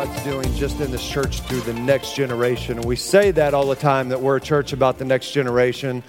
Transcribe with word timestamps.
God's 0.00 0.24
doing 0.24 0.54
just 0.54 0.80
in 0.80 0.90
this 0.90 1.06
church 1.06 1.40
through 1.40 1.60
the 1.60 1.74
next 1.74 2.16
generation. 2.16 2.78
And 2.78 2.86
we 2.86 2.96
say 2.96 3.32
that 3.32 3.52
all 3.52 3.66
the 3.66 3.76
time 3.76 4.08
that 4.08 4.18
we're 4.18 4.36
a 4.36 4.40
church 4.40 4.72
about 4.72 4.96
the 4.96 5.04
next 5.04 5.32
generation. 5.32 6.02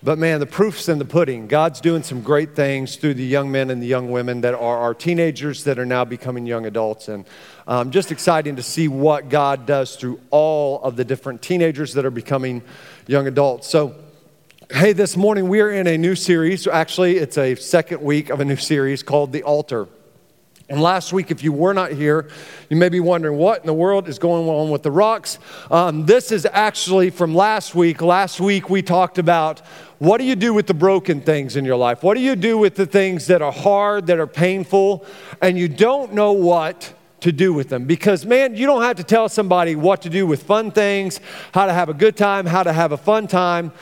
But 0.00 0.16
man, 0.16 0.38
the 0.38 0.46
proof's 0.46 0.88
in 0.88 1.00
the 1.00 1.04
pudding. 1.04 1.48
God's 1.48 1.80
doing 1.80 2.04
some 2.04 2.22
great 2.22 2.54
things 2.54 2.94
through 2.94 3.14
the 3.14 3.24
young 3.24 3.50
men 3.50 3.70
and 3.70 3.82
the 3.82 3.88
young 3.88 4.12
women 4.12 4.42
that 4.42 4.54
are 4.54 4.78
our 4.78 4.94
teenagers 4.94 5.64
that 5.64 5.80
are 5.80 5.84
now 5.84 6.04
becoming 6.04 6.46
young 6.46 6.66
adults. 6.66 7.08
And 7.08 7.24
um, 7.66 7.90
just 7.90 8.12
exciting 8.12 8.54
to 8.56 8.62
see 8.62 8.86
what 8.86 9.28
God 9.28 9.66
does 9.66 9.96
through 9.96 10.20
all 10.30 10.80
of 10.80 10.94
the 10.94 11.04
different 11.04 11.42
teenagers 11.42 11.94
that 11.94 12.04
are 12.04 12.12
becoming 12.12 12.62
young 13.08 13.26
adults. 13.26 13.66
So, 13.66 13.96
hey, 14.70 14.92
this 14.92 15.16
morning 15.16 15.48
we 15.48 15.62
are 15.62 15.70
in 15.72 15.88
a 15.88 15.98
new 15.98 16.14
series. 16.14 16.68
Actually, 16.68 17.16
it's 17.16 17.38
a 17.38 17.56
second 17.56 18.02
week 18.02 18.30
of 18.30 18.38
a 18.38 18.44
new 18.44 18.54
series 18.54 19.02
called 19.02 19.32
The 19.32 19.42
Altar. 19.42 19.88
And 20.68 20.80
last 20.80 21.12
week, 21.12 21.30
if 21.30 21.42
you 21.42 21.52
were 21.52 21.74
not 21.74 21.92
here, 21.92 22.30
you 22.70 22.76
may 22.76 22.88
be 22.88 23.00
wondering 23.00 23.38
what 23.38 23.60
in 23.60 23.66
the 23.66 23.74
world 23.74 24.08
is 24.08 24.18
going 24.18 24.48
on 24.48 24.70
with 24.70 24.82
the 24.82 24.90
rocks. 24.90 25.38
Um, 25.70 26.06
this 26.06 26.32
is 26.32 26.46
actually 26.50 27.10
from 27.10 27.34
last 27.34 27.74
week. 27.74 28.00
Last 28.00 28.40
week, 28.40 28.70
we 28.70 28.82
talked 28.82 29.18
about 29.18 29.60
what 29.98 30.18
do 30.18 30.24
you 30.24 30.34
do 30.34 30.52
with 30.52 30.66
the 30.66 30.74
broken 30.74 31.20
things 31.20 31.56
in 31.56 31.64
your 31.64 31.76
life? 31.76 32.02
What 32.02 32.14
do 32.14 32.20
you 32.20 32.36
do 32.36 32.58
with 32.58 32.74
the 32.74 32.86
things 32.86 33.26
that 33.28 33.42
are 33.42 33.52
hard, 33.52 34.06
that 34.06 34.18
are 34.18 34.26
painful, 34.26 35.04
and 35.40 35.58
you 35.58 35.68
don't 35.68 36.12
know 36.12 36.32
what 36.32 36.94
to 37.20 37.32
do 37.32 37.52
with 37.52 37.68
them? 37.68 37.84
Because, 37.84 38.26
man, 38.26 38.56
you 38.56 38.66
don't 38.66 38.82
have 38.82 38.96
to 38.96 39.04
tell 39.04 39.28
somebody 39.28 39.76
what 39.76 40.02
to 40.02 40.10
do 40.10 40.26
with 40.26 40.42
fun 40.42 40.70
things, 40.70 41.20
how 41.52 41.66
to 41.66 41.72
have 41.72 41.88
a 41.88 41.94
good 41.94 42.16
time, 42.16 42.46
how 42.46 42.62
to 42.62 42.72
have 42.72 42.92
a 42.92 42.96
fun 42.96 43.26
time. 43.26 43.72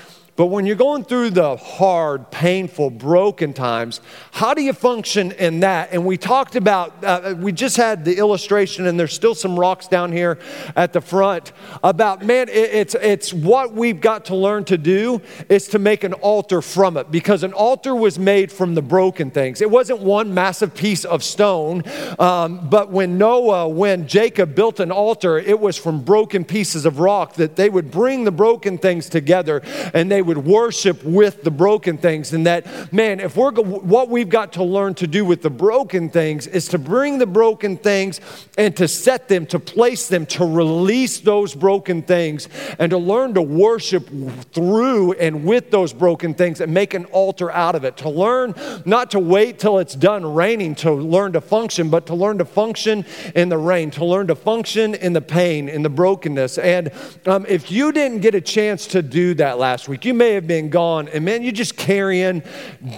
But 0.41 0.47
when 0.47 0.65
you're 0.65 0.75
going 0.75 1.05
through 1.05 1.33
the 1.33 1.55
hard, 1.57 2.31
painful, 2.31 2.89
broken 2.89 3.53
times, 3.53 4.01
how 4.31 4.55
do 4.55 4.63
you 4.63 4.73
function 4.73 5.33
in 5.33 5.61
that? 5.61 5.91
And 5.93 6.07
we 6.07 6.17
talked 6.17 6.57
about, 6.57 7.05
uh, 7.05 7.35
we 7.37 7.53
just 7.53 7.77
had 7.77 8.07
the 8.07 8.17
illustration, 8.17 8.87
and 8.87 8.99
there's 8.99 9.13
still 9.13 9.35
some 9.35 9.61
rocks 9.61 9.87
down 9.87 10.13
here 10.13 10.39
at 10.77 10.95
the 10.95 11.03
front 11.03 11.53
about, 11.85 12.25
man, 12.25 12.49
it, 12.49 12.53
it's, 12.53 12.95
it's 12.95 13.35
what 13.35 13.75
we've 13.75 14.01
got 14.01 14.25
to 14.25 14.35
learn 14.35 14.65
to 14.65 14.79
do 14.79 15.21
is 15.51 15.69
to 15.69 15.79
make 15.79 16.05
an 16.05 16.15
altar 16.15 16.63
from 16.63 16.97
it 16.97 17.11
because 17.11 17.43
an 17.43 17.53
altar 17.53 17.95
was 17.95 18.19
made 18.19 18.51
from 18.51 18.75
the 18.75 18.81
broken 18.81 19.31
things. 19.31 19.61
It 19.61 19.71
wasn't 19.71 20.01
one 20.01 20.33
massive 20.33 20.75
piece 20.75 21.05
of 21.05 21.23
stone, 21.23 21.83
um, 22.19 22.67
but 22.71 22.91
when 22.91 23.19
Noah, 23.19 23.69
when 23.69 24.09
Jacob 24.09 24.55
built 24.55 24.81
an 24.81 24.91
altar, 24.91 25.37
it 25.37 25.61
was 25.61 25.77
from 25.77 26.03
broken 26.03 26.47
pieces 26.47 26.87
of 26.87 26.99
rock 26.99 27.35
that 27.35 27.57
they 27.57 27.69
would 27.69 27.91
bring 27.91 28.25
the 28.25 28.33
broken 28.33 28.79
things 28.79 29.11
together 29.11 29.61
and 29.93 30.11
they 30.11 30.23
would 30.23 30.30
worship 30.39 31.03
with 31.05 31.43
the 31.43 31.51
broken 31.51 31.99
things. 31.99 32.33
And 32.33 32.47
that, 32.47 32.93
man, 32.93 33.21
if 33.21 33.37
we're 33.37 33.53
what 33.53 34.09
we've 34.09 34.29
got 34.29 34.53
to 34.55 34.65
learn 34.65 34.95
to 34.95 35.07
do 35.07 35.25
with 35.25 35.43
the 35.43 35.51
broken 35.51 36.09
things 36.11 36.47
is 36.47 36.69
to 36.69 36.79
bring 36.79 37.19
the 37.19 37.27
broken 37.27 37.77
things 37.77 38.21
and 38.57 38.77
to 38.77 38.87
set 38.89 39.29
them, 39.29 39.47
to 39.47 39.59
place 39.59 40.09
them, 40.09 40.27
to 40.27 40.45
release 40.45 41.21
those 41.21 41.55
broken 41.55 42.03
things, 42.03 42.49
and 42.79 42.91
to 42.91 42.99
learn 42.99 43.35
to 43.35 43.43
worship 43.43 44.09
through 44.53 45.13
and 45.15 45.45
with 45.45 45.71
those 45.71 45.93
broken 45.93 46.35
things 46.35 46.61
and 46.61 46.73
make 46.73 46.95
an 46.95 47.05
altar 47.07 47.51
out 47.51 47.75
of 47.75 47.85
it. 47.85 47.97
To 47.99 48.09
learn 48.09 48.55
not 48.85 49.11
to 49.13 49.19
wait 49.19 49.59
till 49.59 49.79
it's 49.79 49.95
done 49.95 50.25
raining 50.35 50.75
to 50.77 50.93
learn 50.93 51.33
to 51.33 51.41
function, 51.41 51.91
but 51.91 52.07
to 52.07 52.15
learn 52.15 52.39
to 52.39 52.45
function 52.45 53.05
in 53.35 53.49
the 53.49 53.59
rain, 53.59 53.91
to 53.93 54.05
learn 54.05 54.27
to 54.29 54.35
function 54.35 54.95
in 54.95 55.13
the 55.13 55.21
pain, 55.21 55.69
in 55.69 55.83
the 55.83 55.89
brokenness. 55.89 56.59
And 56.59 56.91
um, 57.27 57.45
if 57.49 57.71
you 57.71 57.93
didn't 57.93 58.21
get 58.21 58.35
a 58.35 58.41
chance 58.41 58.87
to 58.89 59.03
do 59.03 59.35
that 59.35 59.59
last 59.59 59.89
week, 59.89 60.05
you 60.05 60.15
may 60.21 60.35
have 60.35 60.47
been 60.47 60.69
gone, 60.69 61.09
and 61.09 61.25
man, 61.25 61.43
you're 61.43 61.51
just 61.51 61.79
carrying 61.79 62.43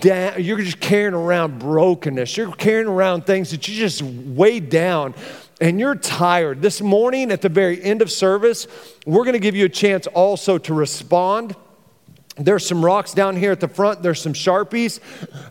down, 0.01 0.43
you're 0.43 0.59
just 0.59 0.81
carrying 0.81 1.15
around 1.15 1.61
brokenness. 1.61 2.37
You're 2.37 2.51
carrying 2.51 2.89
around 2.89 3.27
things 3.27 3.53
that 3.53 3.69
you 3.69 3.77
just 3.77 4.03
weighed 4.03 4.69
down 4.71 5.15
and 5.61 5.79
you're 5.79 5.95
tired. 5.95 6.61
This 6.61 6.81
morning 6.81 7.31
at 7.31 7.41
the 7.41 7.49
very 7.49 7.81
end 7.81 8.03
of 8.03 8.11
service, 8.11 8.67
we're 9.07 9.23
going 9.23 9.35
to 9.35 9.39
give 9.39 9.55
you 9.55 9.67
a 9.67 9.69
chance 9.69 10.09
also 10.09 10.59
to 10.59 10.75
respond. 10.75 11.55
There's 12.35 12.67
some 12.67 12.85
rocks 12.85 13.15
down 13.15 13.37
here 13.37 13.53
at 13.53 13.61
the 13.61 13.69
front, 13.69 14.03
there's 14.03 14.21
some 14.21 14.33
Sharpies. 14.33 14.99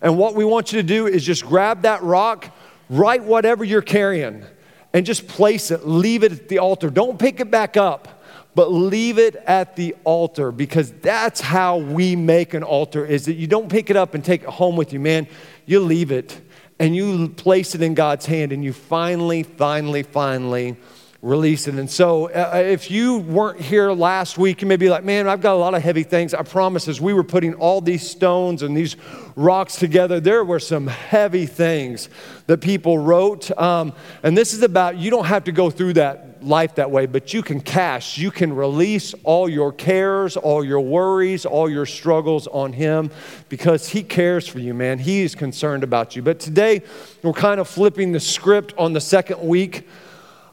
And 0.02 0.18
what 0.18 0.36
we 0.36 0.44
want 0.44 0.74
you 0.74 0.82
to 0.82 0.88
do 0.88 1.08
is 1.08 1.24
just 1.24 1.46
grab 1.46 1.84
that 1.84 2.04
rock, 2.04 2.54
write 2.90 3.24
whatever 3.24 3.64
you're 3.64 3.82
carrying, 3.82 4.44
and 4.92 5.06
just 5.06 5.26
place 5.26 5.72
it, 5.72 5.88
leave 5.88 6.26
it 6.26 6.34
at 6.34 6.48
the 6.50 6.60
altar. 6.60 6.90
Don't 6.90 7.18
pick 7.18 7.40
it 7.40 7.50
back 7.50 7.78
up 7.78 8.21
but 8.54 8.72
leave 8.72 9.18
it 9.18 9.36
at 9.36 9.76
the 9.76 9.96
altar 10.04 10.52
because 10.52 10.92
that's 10.94 11.40
how 11.40 11.78
we 11.78 12.16
make 12.16 12.54
an 12.54 12.64
altar 12.64 13.06
is 13.06 13.26
that 13.26 13.34
you 13.34 13.48
don't 13.48 13.70
pick 13.70 13.90
it 13.90 13.96
up 13.96 14.14
and 14.14 14.24
take 14.26 14.44
it 14.44 14.50
home 14.50 14.76
with 14.76 14.92
you 14.92 15.00
man. 15.00 15.28
You 15.66 15.80
leave 15.80 16.12
it 16.12 16.40
and 16.80 16.96
you 16.96 17.30
place 17.30 17.76
it 17.76 17.82
in 17.82 17.94
god's 17.94 18.26
hand 18.26 18.52
and 18.52 18.64
you 18.64 18.74
finally 18.74 19.44
finally 19.44 20.04
finally 20.04 20.76
release 21.22 21.68
it. 21.68 21.76
And 21.76 21.88
so 21.90 22.32
uh, 22.32 22.64
if 22.66 22.90
you 22.90 23.20
weren't 23.20 23.62
here 23.62 23.92
last 23.92 24.40
week 24.40 24.62
you 24.62 24.68
may 24.68 24.76
be 24.76 24.90
like 24.90 25.04
man 25.04 25.28
i've 25.28 25.40
got 25.40 25.54
a 25.54 25.58
lot 25.58 25.74
of 25.74 25.82
heavy 25.82 26.04
things. 26.04 26.34
I 26.34 26.42
promise 26.42 26.90
as 26.90 27.00
we 27.00 27.14
were 27.14 27.24
putting 27.24 27.54
all 27.54 27.80
these 27.80 28.10
stones 28.10 28.64
and 28.64 28.76
these 28.76 28.98
rocks 29.38 29.78
together 29.78 30.20
there 30.20 30.44
were 30.44 30.60
some 30.60 30.88
heavy 30.88 31.46
things 31.46 32.10
that 32.48 32.58
people 32.58 32.98
wrote. 32.98 33.50
Um, 33.58 33.94
and 34.24 34.38
this 34.38 34.54
is 34.54 34.62
about 34.62 34.98
you 34.98 35.10
don't 35.10 35.26
have 35.26 35.46
to 35.46 35.54
go 35.54 35.70
through 35.70 35.94
that 35.94 36.31
life 36.44 36.76
that 36.76 36.92
way, 36.92 37.06
but 37.06 37.34
you 37.34 37.42
can 37.42 37.62
cast, 37.62 38.18
you 38.18 38.32
can 38.32 38.56
release 38.56 39.14
all 39.24 39.48
your 39.48 39.72
cares, 39.72 40.38
all 40.38 40.64
your 40.64 40.82
worries, 40.82 41.46
all 41.46 41.70
your 41.70 41.86
struggles 41.86 42.48
on 42.48 42.74
Him 42.74 43.12
because 43.50 43.90
He 43.90 44.04
cares 44.04 44.48
for 44.48 44.60
you, 44.60 44.74
man. 44.74 45.00
He 45.00 45.22
is 45.22 45.36
concerned 45.36 45.84
about 45.84 46.16
you. 46.16 46.22
But 46.22 46.40
today, 46.40 46.82
we're 47.24 47.34
kind 47.34 47.60
of 47.60 47.68
flipping 47.68 48.12
the 48.12 48.20
script 48.20 48.74
on 48.78 48.94
the 48.94 49.02
second 49.02 49.42
week 49.42 49.88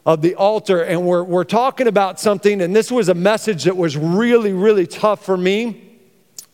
of 0.05 0.21
the 0.21 0.35
altar, 0.35 0.81
and 0.81 1.05
we're, 1.05 1.23
we're 1.23 1.43
talking 1.43 1.87
about 1.87 2.19
something, 2.19 2.61
and 2.61 2.75
this 2.75 2.91
was 2.91 3.09
a 3.09 3.13
message 3.13 3.65
that 3.65 3.77
was 3.77 3.97
really, 3.97 4.53
really 4.53 4.87
tough 4.87 5.23
for 5.23 5.37
me 5.37 5.89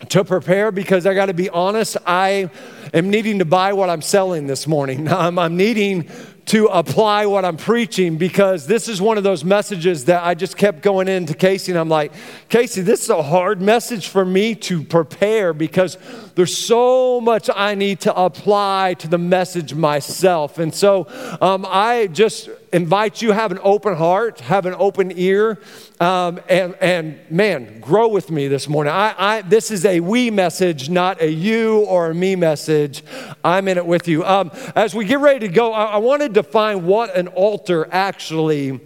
to 0.10 0.24
prepare 0.24 0.71
because 0.71 1.06
I 1.06 1.13
got 1.13 1.27
to 1.27 1.33
be 1.33 1.50
honest, 1.50 1.98
I 2.06 2.50
am 2.94 3.10
needing 3.10 3.39
to 3.39 3.45
buy 3.45 3.74
what 3.74 3.89
I'm 3.89 4.01
selling 4.01 4.48
this 4.48 4.68
morning. 4.68 5.07
I'm, 5.12 5.39
I'm 5.39 5.56
needing 5.56 6.10
to 6.45 6.68
apply 6.68 7.25
what 7.25 7.44
I'm 7.44 7.57
preaching 7.57 8.18
because 8.18 8.68
this 8.68 8.88
is 8.88 9.01
one 9.01 9.18
of 9.18 9.24
those 9.24 9.44
messages 9.44 10.06
that 10.06 10.24
I 10.24 10.36
just 10.36 10.57
kept 10.57 10.83
going 10.83 11.07
into 11.07 11.33
Casey 11.33 11.71
and 11.71 11.80
I'm 11.80 11.89
like, 11.89 12.13
Casey, 12.50 12.81
this 12.81 13.01
is 13.01 13.09
a 13.09 13.24
hard 13.24 13.62
message 13.62 14.09
for 14.09 14.24
me 14.24 14.53
to 14.56 14.83
prepare 14.83 15.53
because 15.53 15.97
there's 16.36 16.56
so 16.56 17.19
much 17.19 17.50
I 17.53 17.74
need 17.74 18.01
to 18.01 18.15
apply 18.15 18.95
to 19.00 19.07
the 19.07 19.18
message 19.18 19.74
myself. 19.74 20.59
And 20.59 20.74
so 20.74 21.07
um, 21.42 21.65
I 21.68 22.07
just 22.07 22.50
invite 22.75 23.22
you 23.22 23.31
have 23.31 23.54
an 23.54 23.60
open 23.63 23.95
heart, 23.95 24.42
have 24.42 24.66
an 24.66 24.75
open 24.77 25.10
ear, 25.18 25.57
um, 26.01 26.42
and, 26.50 26.75
and 26.81 27.18
man, 27.30 27.80
grow 27.80 28.10
with 28.10 28.30
me 28.30 28.50
this 28.50 28.68
morning. 28.68 28.92
I, 28.92 29.16
I, 29.18 29.42
this 29.44 29.72
is 29.72 29.86
a 29.86 30.01
we 30.01 30.30
message, 30.30 30.89
not 30.89 31.22
a 31.22 31.31
you 31.31 31.86
or 31.86 32.12
a 32.12 32.13
me 32.13 32.36
message. 32.36 33.01
I'm 33.45 33.69
in 33.69 33.77
it 33.77 33.86
with 33.86 34.10
you. 34.10 34.25
Um, 34.25 34.51
as 34.75 34.94
we 34.94 35.06
get 35.06 35.19
ready 35.19 35.48
to 35.48 35.54
go, 35.54 35.72
I, 35.72 35.86
I 35.86 35.98
want 35.98 36.22
to 36.24 36.27
define 36.27 36.86
what 36.86 37.16
an 37.16 37.30
altar 37.30 37.88
actually 37.92 38.81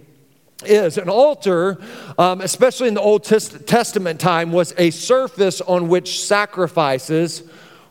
is. 0.64 0.96
An 0.96 1.08
altar, 1.08 1.80
um, 2.16 2.42
especially 2.42 2.86
in 2.86 2.94
the 2.94 3.00
Old 3.00 3.24
Testament 3.24 4.20
time, 4.20 4.52
was 4.52 4.72
a 4.78 4.90
surface 4.90 5.60
on 5.60 5.88
which 5.88 6.22
sacrifices 6.22 7.42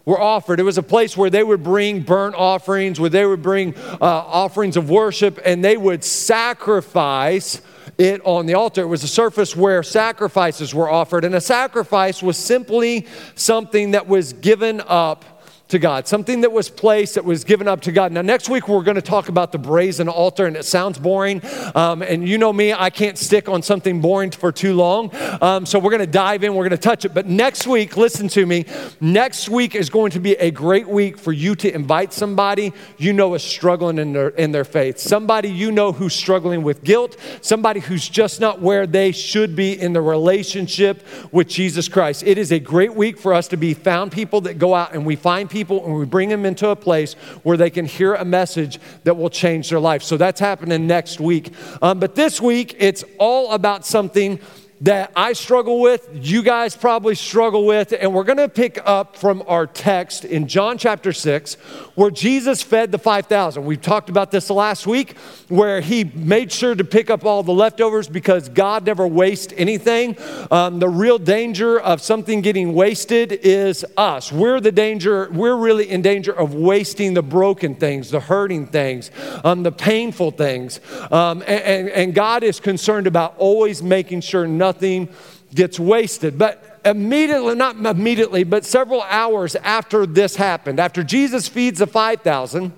were 0.09 0.19
offered. 0.19 0.59
It 0.59 0.63
was 0.63 0.79
a 0.79 0.83
place 0.83 1.15
where 1.15 1.29
they 1.29 1.43
would 1.43 1.61
bring 1.61 2.01
burnt 2.01 2.33
offerings, 2.33 2.99
where 2.99 3.11
they 3.11 3.27
would 3.27 3.43
bring 3.43 3.75
uh, 3.77 3.97
offerings 4.01 4.75
of 4.75 4.89
worship, 4.89 5.39
and 5.45 5.63
they 5.63 5.77
would 5.77 6.03
sacrifice 6.03 7.61
it 7.99 8.19
on 8.25 8.47
the 8.47 8.55
altar. 8.55 8.81
It 8.81 8.87
was 8.87 9.03
a 9.03 9.07
surface 9.07 9.55
where 9.55 9.83
sacrifices 9.83 10.73
were 10.73 10.89
offered, 10.89 11.25
and 11.25 11.35
a 11.35 11.41
sacrifice 11.41 12.23
was 12.23 12.37
simply 12.37 13.05
something 13.35 13.91
that 13.91 14.07
was 14.07 14.33
given 14.33 14.81
up 14.87 15.38
to 15.69 15.77
God, 15.77 16.07
something 16.07 16.41
that 16.41 16.51
was 16.51 16.67
placed, 16.67 17.13
that 17.13 17.23
was 17.23 17.43
given 17.43 17.67
up 17.67 17.81
to 17.81 17.91
God. 17.91 18.11
Now, 18.11 18.23
next 18.23 18.49
week, 18.49 18.67
we're 18.67 18.81
going 18.81 18.95
to 18.95 19.03
talk 19.03 19.29
about 19.29 19.51
the 19.51 19.59
brazen 19.59 20.09
altar, 20.09 20.47
and 20.47 20.57
it 20.57 20.65
sounds 20.65 20.97
boring. 20.97 21.43
Um, 21.75 22.01
and 22.01 22.27
you 22.27 22.39
know 22.39 22.51
me, 22.51 22.73
I 22.73 22.89
can't 22.89 23.19
stick 23.19 23.47
on 23.47 23.61
something 23.61 24.01
boring 24.01 24.31
for 24.31 24.51
too 24.51 24.73
long. 24.73 25.15
Um, 25.41 25.67
so, 25.67 25.77
we're 25.77 25.91
going 25.91 25.99
to 25.99 26.07
dive 26.07 26.43
in, 26.43 26.55
we're 26.55 26.67
going 26.67 26.71
to 26.71 26.77
touch 26.77 27.05
it. 27.05 27.13
But 27.13 27.27
next 27.27 27.67
week, 27.67 27.97
listen 27.97 28.27
to 28.29 28.47
me, 28.47 28.65
next 28.99 29.47
week 29.47 29.75
is 29.75 29.91
going 29.91 30.09
to 30.11 30.19
be 30.19 30.33
a 30.33 30.49
great 30.49 30.89
week 30.89 31.19
for 31.19 31.31
you 31.31 31.53
to 31.57 31.71
invite 31.71 32.13
somebody 32.13 32.73
you 32.97 33.13
know 33.13 33.35
is 33.35 33.43
struggling 33.43 33.99
in 33.99 34.13
their, 34.13 34.29
in 34.29 34.51
their 34.51 34.65
faith, 34.65 34.97
somebody 34.97 35.49
you 35.49 35.71
know 35.71 35.91
who's 35.91 36.15
struggling 36.15 36.63
with 36.63 36.83
guilt, 36.83 37.15
somebody 37.41 37.79
who's 37.79 38.09
just 38.09 38.39
not 38.39 38.59
where 38.59 38.87
they 38.87 39.11
should 39.11 39.55
be 39.55 39.79
in 39.79 39.93
the 39.93 40.01
relationship 40.01 41.05
with 41.31 41.47
Jesus 41.47 41.87
Christ. 41.87 42.23
It 42.25 42.39
is 42.39 42.51
a 42.51 42.59
great 42.59 42.95
week 42.95 43.19
for 43.19 43.35
us 43.35 43.47
to 43.49 43.57
be 43.57 43.75
found 43.75 44.11
people 44.11 44.41
that 44.41 44.57
go 44.57 44.73
out 44.73 44.95
and 44.95 45.05
we 45.05 45.15
find 45.15 45.47
people 45.47 45.58
people 45.59 45.85
and 45.85 45.93
we 45.93 46.05
bring 46.05 46.29
them 46.29 46.45
into 46.45 46.69
a 46.69 46.75
place 46.75 47.15
where 47.43 47.57
they 47.57 47.69
can 47.69 47.85
hear 47.85 48.15
a 48.15 48.23
message 48.23 48.79
that 49.03 49.17
will 49.17 49.29
change 49.29 49.69
their 49.69 49.79
life. 49.79 50.01
So 50.01 50.15
that's 50.15 50.39
happening 50.39 50.87
next 50.87 51.19
week. 51.19 51.51
Um, 51.81 51.99
but 51.99 52.15
this 52.15 52.39
week, 52.39 52.77
it's 52.79 53.03
all 53.17 53.51
about 53.51 53.85
something 53.85 54.39
that 54.81 55.11
I 55.13 55.33
struggle 55.33 55.81
with, 55.81 56.09
you 56.13 56.41
guys 56.41 56.75
probably 56.75 57.15
struggle 57.15 57.65
with, 57.65 57.93
and 57.99 58.13
we're 58.13 58.23
to 58.37 58.47
pick 58.47 58.79
up 58.85 59.17
from 59.17 59.43
our 59.45 59.67
text 59.67 60.23
in 60.23 60.47
John 60.47 60.77
chapter 60.77 61.11
6, 61.11 61.55
where 61.95 62.09
Jesus 62.09 62.61
fed 62.61 62.91
the 62.91 62.97
5,000. 62.97 63.65
We've 63.65 63.81
talked 63.81 64.09
about 64.09 64.31
this 64.31 64.49
last 64.49 64.87
week, 64.87 65.17
where 65.49 65.81
he 65.81 66.05
made 66.05 66.51
sure 66.51 66.75
to 66.75 66.85
pick 66.85 67.09
up 67.09 67.25
all 67.25 67.43
the 67.43 67.51
leftovers 67.51 68.07
because 68.07 68.47
God 68.47 68.85
never 68.85 69.05
wastes 69.05 69.53
anything. 69.57 70.15
Um, 70.49 70.79
the 70.79 70.87
real 70.87 71.19
danger 71.19 71.77
of 71.77 72.01
something 72.01 72.39
getting 72.39 72.73
wasted 72.73 73.33
is 73.33 73.83
us. 73.97 74.31
We're 74.31 74.61
the 74.61 74.71
danger, 74.71 75.29
we're 75.29 75.57
really 75.57 75.89
in 75.89 76.01
danger 76.01 76.31
of 76.31 76.53
wasting 76.53 77.15
the 77.15 77.23
broken 77.23 77.75
things, 77.75 78.11
the 78.11 78.21
hurting 78.21 78.67
things, 78.67 79.11
um, 79.43 79.63
the 79.63 79.73
painful 79.73 80.31
things. 80.31 80.79
Um, 81.11 81.41
and, 81.41 81.63
and, 81.63 81.89
and 81.89 82.15
God 82.15 82.43
is 82.43 82.61
concerned 82.61 83.07
about 83.07 83.35
always 83.37 83.83
making 83.83 84.21
sure 84.21 84.47
nothing 84.47 84.68
nothing 84.69 85.09
gets 85.55 85.79
wasted. 85.79 86.37
But 86.37 86.79
immediately, 86.85 87.55
not 87.55 87.75
immediately, 87.75 88.43
but 88.43 88.65
several 88.65 89.01
hours 89.01 89.55
after 89.55 90.05
this 90.05 90.35
happened, 90.35 90.79
after 90.79 91.03
Jesus 91.03 91.47
feeds 91.47 91.79
the 91.79 91.87
5,000, 91.87 92.71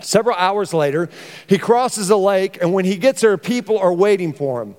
several 0.00 0.36
hours 0.36 0.72
later, 0.72 1.10
he 1.48 1.58
crosses 1.58 2.10
a 2.10 2.16
lake, 2.16 2.62
and 2.62 2.72
when 2.72 2.84
he 2.84 2.96
gets 2.96 3.22
there, 3.22 3.36
people 3.36 3.76
are 3.78 3.92
waiting 3.92 4.32
for 4.32 4.62
him. 4.62 4.76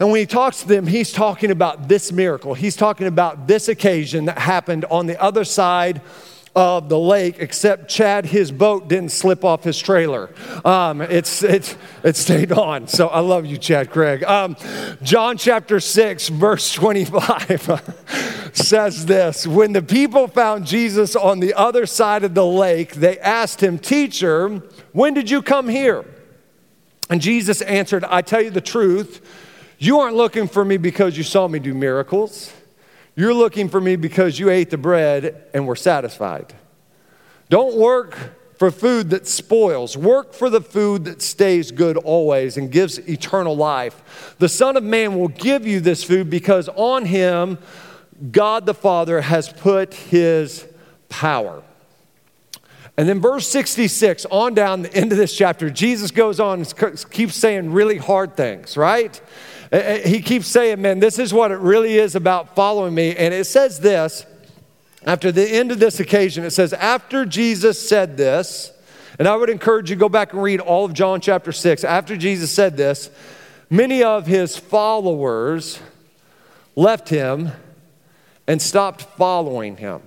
And 0.00 0.10
when 0.10 0.18
he 0.18 0.26
talks 0.26 0.62
to 0.62 0.68
them, 0.68 0.88
he's 0.88 1.12
talking 1.12 1.52
about 1.52 1.88
this 1.88 2.10
miracle. 2.10 2.54
He's 2.54 2.74
talking 2.74 3.06
about 3.06 3.46
this 3.46 3.68
occasion 3.68 4.24
that 4.24 4.38
happened 4.38 4.84
on 4.86 5.06
the 5.06 5.20
other 5.22 5.44
side 5.44 6.00
of 6.54 6.90
the 6.90 6.98
lake, 6.98 7.36
except 7.38 7.88
Chad, 7.88 8.26
his 8.26 8.52
boat 8.52 8.86
didn't 8.88 9.10
slip 9.10 9.44
off 9.44 9.64
his 9.64 9.78
trailer. 9.78 10.30
Um, 10.64 11.00
it's, 11.00 11.42
it's, 11.42 11.76
it 12.02 12.14
stayed 12.16 12.52
on. 12.52 12.88
So 12.88 13.08
I 13.08 13.20
love 13.20 13.46
you, 13.46 13.56
Chad 13.56 13.90
Craig. 13.90 14.22
Um, 14.24 14.56
John 15.02 15.38
chapter 15.38 15.80
6, 15.80 16.28
verse 16.28 16.72
25 16.72 18.50
says 18.52 19.06
this 19.06 19.46
When 19.46 19.72
the 19.72 19.82
people 19.82 20.28
found 20.28 20.66
Jesus 20.66 21.16
on 21.16 21.40
the 21.40 21.54
other 21.54 21.86
side 21.86 22.22
of 22.22 22.34
the 22.34 22.46
lake, 22.46 22.94
they 22.94 23.18
asked 23.18 23.62
him, 23.62 23.78
Teacher, 23.78 24.62
when 24.92 25.14
did 25.14 25.30
you 25.30 25.40
come 25.40 25.68
here? 25.68 26.04
And 27.08 27.20
Jesus 27.20 27.62
answered, 27.62 28.04
I 28.04 28.22
tell 28.22 28.42
you 28.42 28.50
the 28.50 28.60
truth, 28.60 29.20
you 29.78 30.00
aren't 30.00 30.16
looking 30.16 30.48
for 30.48 30.64
me 30.64 30.76
because 30.76 31.16
you 31.16 31.24
saw 31.24 31.48
me 31.48 31.58
do 31.58 31.74
miracles. 31.74 32.52
You're 33.14 33.34
looking 33.34 33.68
for 33.68 33.80
me 33.80 33.96
because 33.96 34.38
you 34.38 34.48
ate 34.50 34.70
the 34.70 34.78
bread 34.78 35.44
and 35.52 35.66
were 35.66 35.76
satisfied. 35.76 36.54
Don't 37.50 37.76
work 37.76 38.16
for 38.58 38.70
food 38.70 39.10
that 39.10 39.26
spoils. 39.26 39.96
Work 39.96 40.32
for 40.32 40.48
the 40.48 40.60
food 40.60 41.04
that 41.04 41.20
stays 41.20 41.70
good 41.70 41.96
always 41.96 42.56
and 42.56 42.70
gives 42.70 42.98
eternal 42.98 43.56
life. 43.56 44.36
The 44.38 44.48
Son 44.48 44.76
of 44.76 44.84
Man 44.84 45.18
will 45.18 45.28
give 45.28 45.66
you 45.66 45.80
this 45.80 46.04
food 46.04 46.30
because 46.30 46.68
on 46.70 47.04
him, 47.04 47.58
God 48.30 48.66
the 48.66 48.74
Father 48.74 49.20
has 49.20 49.52
put 49.52 49.94
his 49.94 50.66
power. 51.08 51.62
And 52.96 53.08
then, 53.08 53.20
verse 53.20 53.48
66, 53.48 54.26
on 54.30 54.54
down 54.54 54.82
the 54.82 54.94
end 54.94 55.12
of 55.12 55.18
this 55.18 55.36
chapter, 55.36 55.70
Jesus 55.70 56.10
goes 56.10 56.38
on 56.38 56.60
and 56.60 57.10
keeps 57.10 57.34
saying 57.34 57.72
really 57.72 57.96
hard 57.96 58.36
things, 58.36 58.76
right? 58.76 59.20
Uh, 59.72 59.76
uh, 59.76 59.98
he 59.98 60.20
keeps 60.20 60.46
saying, 60.46 60.82
man, 60.82 61.00
this 61.00 61.18
is 61.18 61.32
what 61.32 61.50
it 61.50 61.58
really 61.58 61.96
is 61.96 62.14
about 62.14 62.54
following 62.54 62.94
me. 62.94 63.16
And 63.16 63.32
it 63.32 63.46
says 63.46 63.80
this 63.80 64.26
after 65.04 65.32
the 65.32 65.48
end 65.48 65.72
of 65.72 65.78
this 65.78 65.98
occasion, 65.98 66.44
it 66.44 66.50
says, 66.50 66.72
after 66.74 67.24
Jesus 67.24 67.88
said 67.88 68.16
this, 68.16 68.72
and 69.18 69.26
I 69.26 69.34
would 69.36 69.50
encourage 69.50 69.90
you 69.90 69.96
to 69.96 70.00
go 70.00 70.08
back 70.08 70.32
and 70.32 70.42
read 70.42 70.60
all 70.60 70.84
of 70.84 70.92
John 70.92 71.20
chapter 71.20 71.52
6. 71.52 71.84
After 71.84 72.16
Jesus 72.16 72.50
said 72.50 72.76
this, 72.76 73.10
many 73.68 74.02
of 74.02 74.26
his 74.26 74.56
followers 74.56 75.80
left 76.76 77.08
him 77.08 77.50
and 78.46 78.60
stopped 78.60 79.02
following 79.02 79.76
him. 79.76 80.02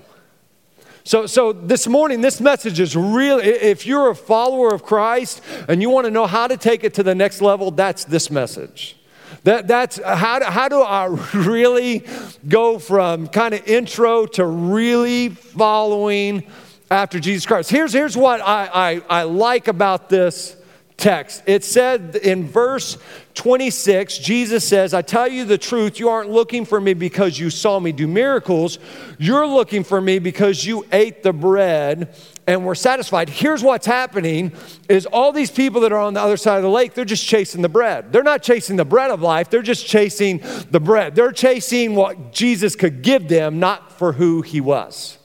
So, 1.03 1.27
so 1.27 1.53
this 1.53 1.87
morning, 1.87 2.21
this 2.21 2.41
message 2.41 2.79
is 2.79 2.95
really, 2.95 3.45
if 3.45 3.85
you're 3.85 4.09
a 4.09 4.15
follower 4.15 4.73
of 4.73 4.81
Christ 4.81 5.41
and 5.67 5.81
you 5.81 5.89
want 5.89 6.05
to 6.05 6.11
know 6.11 6.25
how 6.25 6.47
to 6.47 6.57
take 6.57 6.83
it 6.83 6.95
to 6.95 7.03
the 7.03 7.13
next 7.13 7.41
level, 7.41 7.69
that's 7.69 8.05
this 8.05 8.31
message. 8.31 8.97
That, 9.43 9.67
that's 9.67 10.01
how 10.03 10.39
do, 10.39 10.45
how 10.45 10.67
do 10.67 10.81
I 10.81 11.05
really 11.33 12.03
go 12.47 12.79
from 12.79 13.27
kind 13.27 13.53
of 13.53 13.67
intro 13.67 14.25
to 14.27 14.45
really 14.45 15.29
following 15.29 16.43
after 16.89 17.19
Jesus 17.19 17.45
Christ? 17.45 17.69
Here's, 17.69 17.93
here's 17.93 18.17
what 18.17 18.41
I, 18.41 19.01
I, 19.09 19.21
I 19.21 19.23
like 19.23 19.67
about 19.67 20.09
this 20.09 20.55
text. 20.97 21.43
It 21.45 21.63
said 21.63 22.15
in 22.15 22.47
verse 22.47 22.97
26, 23.33 24.17
Jesus 24.19 24.65
says, 24.67 24.93
I 24.93 25.01
tell 25.01 25.27
you 25.27 25.45
the 25.45 25.57
truth, 25.57 25.99
you 25.99 26.09
aren't 26.09 26.29
looking 26.29 26.65
for 26.65 26.79
me 26.79 26.93
because 26.93 27.37
you 27.37 27.49
saw 27.49 27.79
me 27.79 27.91
do 27.91 28.07
miracles. 28.07 28.79
You're 29.19 29.47
looking 29.47 29.83
for 29.83 29.99
me 29.99 30.19
because 30.19 30.65
you 30.65 30.85
ate 30.91 31.21
the 31.21 31.33
bread 31.33 32.15
and 32.47 32.65
we're 32.65 32.75
satisfied. 32.75 33.29
Here's 33.29 33.63
what's 33.63 33.87
happening 33.87 34.51
is 34.87 35.05
all 35.05 35.31
these 35.31 35.49
people 35.49 35.81
that 35.81 35.91
are 35.91 35.99
on 35.99 36.13
the 36.13 36.21
other 36.21 36.37
side 36.37 36.57
of 36.57 36.63
the 36.63 36.69
lake, 36.69 36.93
they're 36.93 37.05
just 37.05 37.25
chasing 37.25 37.61
the 37.61 37.69
bread. 37.69 38.11
They're 38.11 38.23
not 38.23 38.43
chasing 38.43 38.75
the 38.75 38.85
bread 38.85 39.11
of 39.11 39.21
life, 39.21 39.49
they're 39.49 39.61
just 39.61 39.85
chasing 39.87 40.41
the 40.71 40.79
bread. 40.79 41.15
They're 41.15 41.31
chasing 41.31 41.95
what 41.95 42.31
Jesus 42.31 42.75
could 42.75 43.01
give 43.01 43.27
them, 43.27 43.59
not 43.59 43.91
for 43.97 44.13
who 44.13 44.41
he 44.41 44.61
was. 44.61 45.17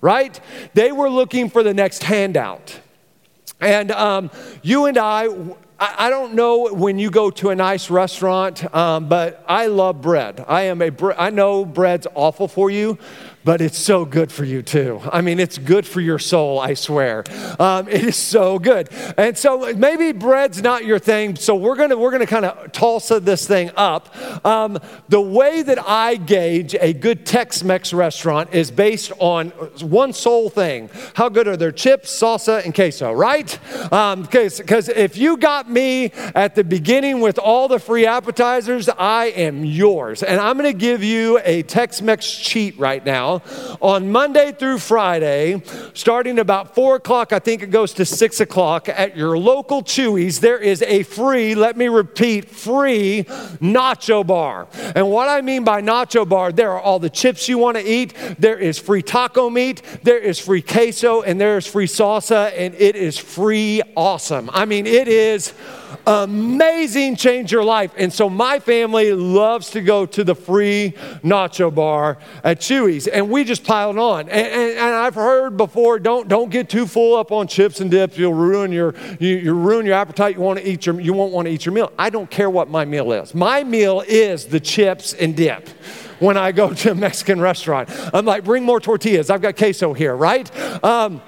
Right? 0.00 0.38
They 0.74 0.92
were 0.92 1.08
looking 1.08 1.50
for 1.50 1.62
the 1.62 1.74
next 1.74 2.02
handout. 2.02 2.80
And 3.60 3.90
um, 3.90 4.30
you 4.62 4.86
and 4.86 4.98
I, 4.98 5.28
I 5.78 6.10
don't 6.10 6.34
know 6.34 6.72
when 6.72 6.98
you 6.98 7.10
go 7.10 7.30
to 7.30 7.50
a 7.50 7.56
nice 7.56 7.90
restaurant, 7.90 8.74
um, 8.74 9.08
but 9.08 9.44
I 9.48 9.66
love 9.66 10.00
bread. 10.00 10.44
I 10.46 10.62
am 10.62 10.80
a 10.82 10.90
bre- 10.90 11.12
I 11.16 11.30
know 11.30 11.64
bread's 11.64 12.06
awful 12.14 12.48
for 12.48 12.70
you, 12.70 12.98
but 13.44 13.60
it's 13.60 13.78
so 13.78 14.04
good 14.04 14.32
for 14.32 14.44
you 14.44 14.62
too. 14.62 15.00
I 15.12 15.20
mean, 15.20 15.38
it's 15.38 15.58
good 15.58 15.86
for 15.86 16.00
your 16.00 16.18
soul, 16.18 16.58
I 16.58 16.74
swear. 16.74 17.24
Um, 17.60 17.88
it 17.88 18.02
is 18.02 18.16
so 18.16 18.58
good. 18.58 18.88
And 19.18 19.36
so 19.36 19.74
maybe 19.74 20.12
bread's 20.12 20.62
not 20.62 20.84
your 20.84 20.98
thing, 20.98 21.36
so 21.36 21.54
we're 21.54 21.76
gonna 21.76 21.96
we're 21.96 22.10
gonna 22.10 22.26
kind 22.26 22.46
of 22.46 22.72
toss 22.72 23.08
this 23.08 23.46
thing 23.46 23.70
up. 23.76 24.14
Um, 24.46 24.78
the 25.08 25.20
way 25.20 25.62
that 25.62 25.78
I 25.86 26.16
gauge 26.16 26.74
a 26.74 26.92
good 26.94 27.26
Tex-Mex 27.26 27.92
restaurant 27.92 28.54
is 28.54 28.70
based 28.70 29.12
on 29.18 29.50
one 29.80 30.12
sole 30.12 30.48
thing: 30.48 30.88
how 31.14 31.28
good 31.28 31.46
are 31.46 31.56
their 31.56 31.72
chips, 31.72 32.10
salsa, 32.10 32.64
and 32.64 32.74
queso, 32.74 33.12
right? 33.12 33.58
Because 33.82 34.88
um, 34.88 34.94
if 34.96 35.18
you 35.18 35.36
got 35.36 35.70
me 35.70 36.12
at 36.34 36.54
the 36.54 36.64
beginning 36.64 37.20
with 37.20 37.38
all 37.38 37.68
the 37.68 37.78
free 37.78 38.06
appetizers, 38.06 38.88
I 38.88 39.26
am 39.26 39.64
yours, 39.64 40.22
and 40.22 40.40
I'm 40.40 40.56
gonna 40.56 40.72
give 40.72 41.04
you 41.04 41.40
a 41.44 41.62
Tex-Mex 41.62 42.38
cheat 42.38 42.78
right 42.78 43.04
now 43.04 43.33
on 43.80 44.10
Monday 44.10 44.52
through 44.52 44.78
Friday, 44.78 45.62
starting 45.94 46.38
about 46.38 46.74
four 46.74 46.96
o'clock, 46.96 47.32
I 47.32 47.38
think 47.38 47.62
it 47.62 47.70
goes 47.70 47.92
to 47.94 48.04
six 48.04 48.40
o'clock 48.40 48.88
at 48.88 49.16
your 49.16 49.38
local 49.38 49.82
Chuy's, 49.82 50.40
there 50.40 50.58
is 50.58 50.82
a 50.82 51.02
free, 51.02 51.54
let 51.54 51.76
me 51.76 51.88
repeat, 51.88 52.48
free 52.50 53.24
nacho 53.60 54.26
bar. 54.26 54.66
And 54.94 55.10
what 55.10 55.28
I 55.28 55.40
mean 55.40 55.64
by 55.64 55.82
nacho 55.82 56.28
bar, 56.28 56.52
there 56.52 56.72
are 56.72 56.80
all 56.80 56.98
the 56.98 57.10
chips 57.10 57.48
you 57.48 57.58
want 57.58 57.76
to 57.76 57.84
eat, 57.84 58.14
there 58.38 58.58
is 58.58 58.78
free 58.78 59.02
taco 59.02 59.50
meat, 59.50 59.82
there 60.02 60.18
is 60.18 60.38
free 60.38 60.62
queso, 60.62 61.22
and 61.22 61.40
there 61.40 61.56
is 61.56 61.66
free 61.66 61.86
salsa, 61.86 62.52
and 62.56 62.74
it 62.74 62.96
is 62.96 63.18
free 63.18 63.82
awesome. 63.96 64.50
I 64.52 64.64
mean, 64.64 64.86
it 64.86 65.08
is 65.08 65.52
amazing, 66.06 67.16
change 67.16 67.52
your 67.52 67.64
life. 67.64 67.92
And 67.96 68.12
so 68.12 68.28
my 68.28 68.58
family 68.58 69.12
loves 69.12 69.70
to 69.70 69.80
go 69.80 70.06
to 70.06 70.24
the 70.24 70.34
free 70.34 70.94
nacho 71.22 71.74
bar 71.74 72.18
at 72.42 72.60
Chuy's, 72.60 73.06
And 73.06 73.30
we 73.30 73.44
just 73.44 73.64
piled 73.64 73.98
on. 73.98 74.28
And, 74.28 74.46
and, 74.46 74.78
and, 74.78 74.94
I've 74.94 75.14
heard 75.14 75.56
before, 75.56 75.98
don't, 75.98 76.28
don't 76.28 76.50
get 76.50 76.68
too 76.68 76.86
full 76.86 77.16
up 77.16 77.32
on 77.32 77.46
chips 77.46 77.80
and 77.80 77.90
dips. 77.90 78.16
You'll 78.16 78.34
ruin 78.34 78.72
your, 78.72 78.94
you, 79.18 79.36
you 79.36 79.54
ruin 79.54 79.86
your 79.86 79.96
appetite. 79.96 80.36
You, 80.36 80.40
want 80.40 80.58
to 80.60 80.68
eat 80.68 80.86
your, 80.86 81.00
you 81.00 81.12
won't 81.12 81.32
want 81.32 81.46
to 81.46 81.52
eat 81.52 81.66
your 81.66 81.74
meal. 81.74 81.92
I 81.98 82.10
don't 82.10 82.30
care 82.30 82.50
what 82.50 82.68
my 82.68 82.84
meal 82.84 83.12
is. 83.12 83.34
My 83.34 83.64
meal 83.64 84.02
is 84.06 84.46
the 84.46 84.60
chips 84.60 85.12
and 85.14 85.36
dip 85.36 85.68
when 86.20 86.36
I 86.36 86.52
go 86.52 86.72
to 86.72 86.90
a 86.92 86.94
Mexican 86.94 87.40
restaurant. 87.40 87.88
I'm 88.12 88.24
like, 88.24 88.44
bring 88.44 88.64
more 88.64 88.80
tortillas. 88.80 89.30
I've 89.30 89.42
got 89.42 89.56
queso 89.56 89.92
here, 89.92 90.14
right? 90.16 90.50
Um, 90.84 91.20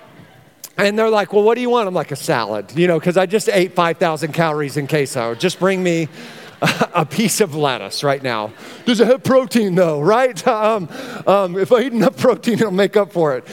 and 0.76 0.98
they're 0.98 1.10
like, 1.10 1.32
well, 1.32 1.42
what 1.42 1.54
do 1.54 1.60
you 1.60 1.70
want? 1.70 1.88
I'm 1.88 1.94
like, 1.94 2.10
a 2.10 2.16
salad, 2.16 2.72
you 2.76 2.86
know, 2.86 2.98
because 2.98 3.16
I 3.16 3.26
just 3.26 3.48
ate 3.48 3.74
5,000 3.74 4.32
calories 4.32 4.76
in 4.76 4.86
queso. 4.86 5.34
Just 5.34 5.58
bring 5.58 5.82
me 5.82 6.08
a 6.94 7.06
piece 7.06 7.40
of 7.40 7.54
lettuce 7.54 8.02
right 8.04 8.22
now. 8.22 8.52
Does 8.84 9.00
it 9.00 9.06
have 9.06 9.22
protein 9.22 9.74
though, 9.74 10.00
right? 10.00 10.42
Um, 10.56 10.88
um, 11.26 11.58
if 11.58 11.70
I 11.70 11.82
eat 11.82 11.92
enough 11.92 12.16
protein, 12.16 12.54
it'll 12.54 12.70
make 12.70 12.96
up 12.96 13.12
for 13.12 13.36
it. 13.36 13.46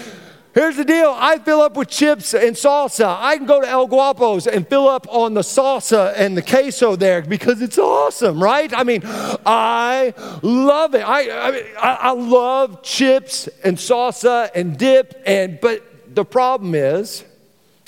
Here's 0.53 0.77
the 0.77 0.85
deal 0.85 1.13
I 1.17 1.39
fill 1.39 1.61
up 1.61 1.75
with 1.75 1.89
chips 1.89 2.33
and 2.33 2.55
salsa. 2.55 3.17
I 3.19 3.37
can 3.37 3.45
go 3.45 3.59
to 3.59 3.67
El 3.67 3.87
Guapo's 3.87 4.45
and 4.47 4.67
fill 4.67 4.87
up 4.87 5.07
on 5.09 5.33
the 5.33 5.41
salsa 5.41 6.13
and 6.15 6.37
the 6.37 6.41
queso 6.41 6.95
there 6.95 7.23
because 7.23 7.61
it's 7.61 7.77
awesome, 7.77 8.41
right? 8.41 8.71
I 8.73 8.83
mean, 8.83 9.01
I 9.03 10.13
love 10.43 10.95
it. 10.95 11.01
I, 11.01 11.29
I, 11.75 11.93
I 11.93 12.11
love 12.11 12.83
chips 12.83 13.49
and 13.63 13.77
salsa 13.77 14.51
and 14.53 14.77
dip, 14.77 15.21
and 15.25 15.59
but 15.59 15.83
the 16.15 16.25
problem 16.25 16.75
is, 16.75 17.23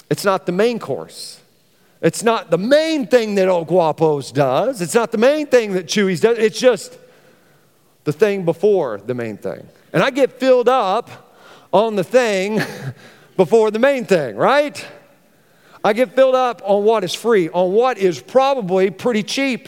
it's 0.10 0.26
not 0.26 0.46
the 0.46 0.52
main 0.52 0.80
course. 0.80 1.42
It's 2.02 2.24
not 2.24 2.52
the 2.52 2.58
main 2.58 3.08
thing 3.08 3.36
that 3.36 3.48
El 3.48 3.66
Guapo's 3.66 4.32
does. 4.32 4.82
It's 4.82 4.94
not 4.94 5.12
the 5.12 5.18
main 5.18 5.48
thing 5.48 5.74
that 5.74 5.88
Chuy's 5.88 6.20
does. 6.20 6.38
It's 6.38 6.60
just 6.60 6.98
the 8.04 8.14
thing 8.14 8.46
before 8.46 9.00
the 9.00 9.14
main 9.14 9.38
thing. 9.38 9.68
And 9.92 10.04
I 10.04 10.12
get 10.12 10.40
filled 10.40 10.70
up 10.70 11.10
on 11.74 11.96
the 11.96 12.04
thing 12.04 12.62
before 13.38 13.72
the 13.72 13.80
main 13.80 14.06
thing, 14.06 14.36
right? 14.36 14.86
I 15.84 15.94
get 15.94 16.16
filled 16.16 16.36
up 16.36 16.62
on 16.64 16.84
what 16.84 17.04
is 17.04 17.14
free, 17.14 17.50
on 17.50 17.72
what 17.72 17.98
is 17.98 18.22
probably 18.22 18.90
pretty 18.92 19.24
cheap. 19.24 19.68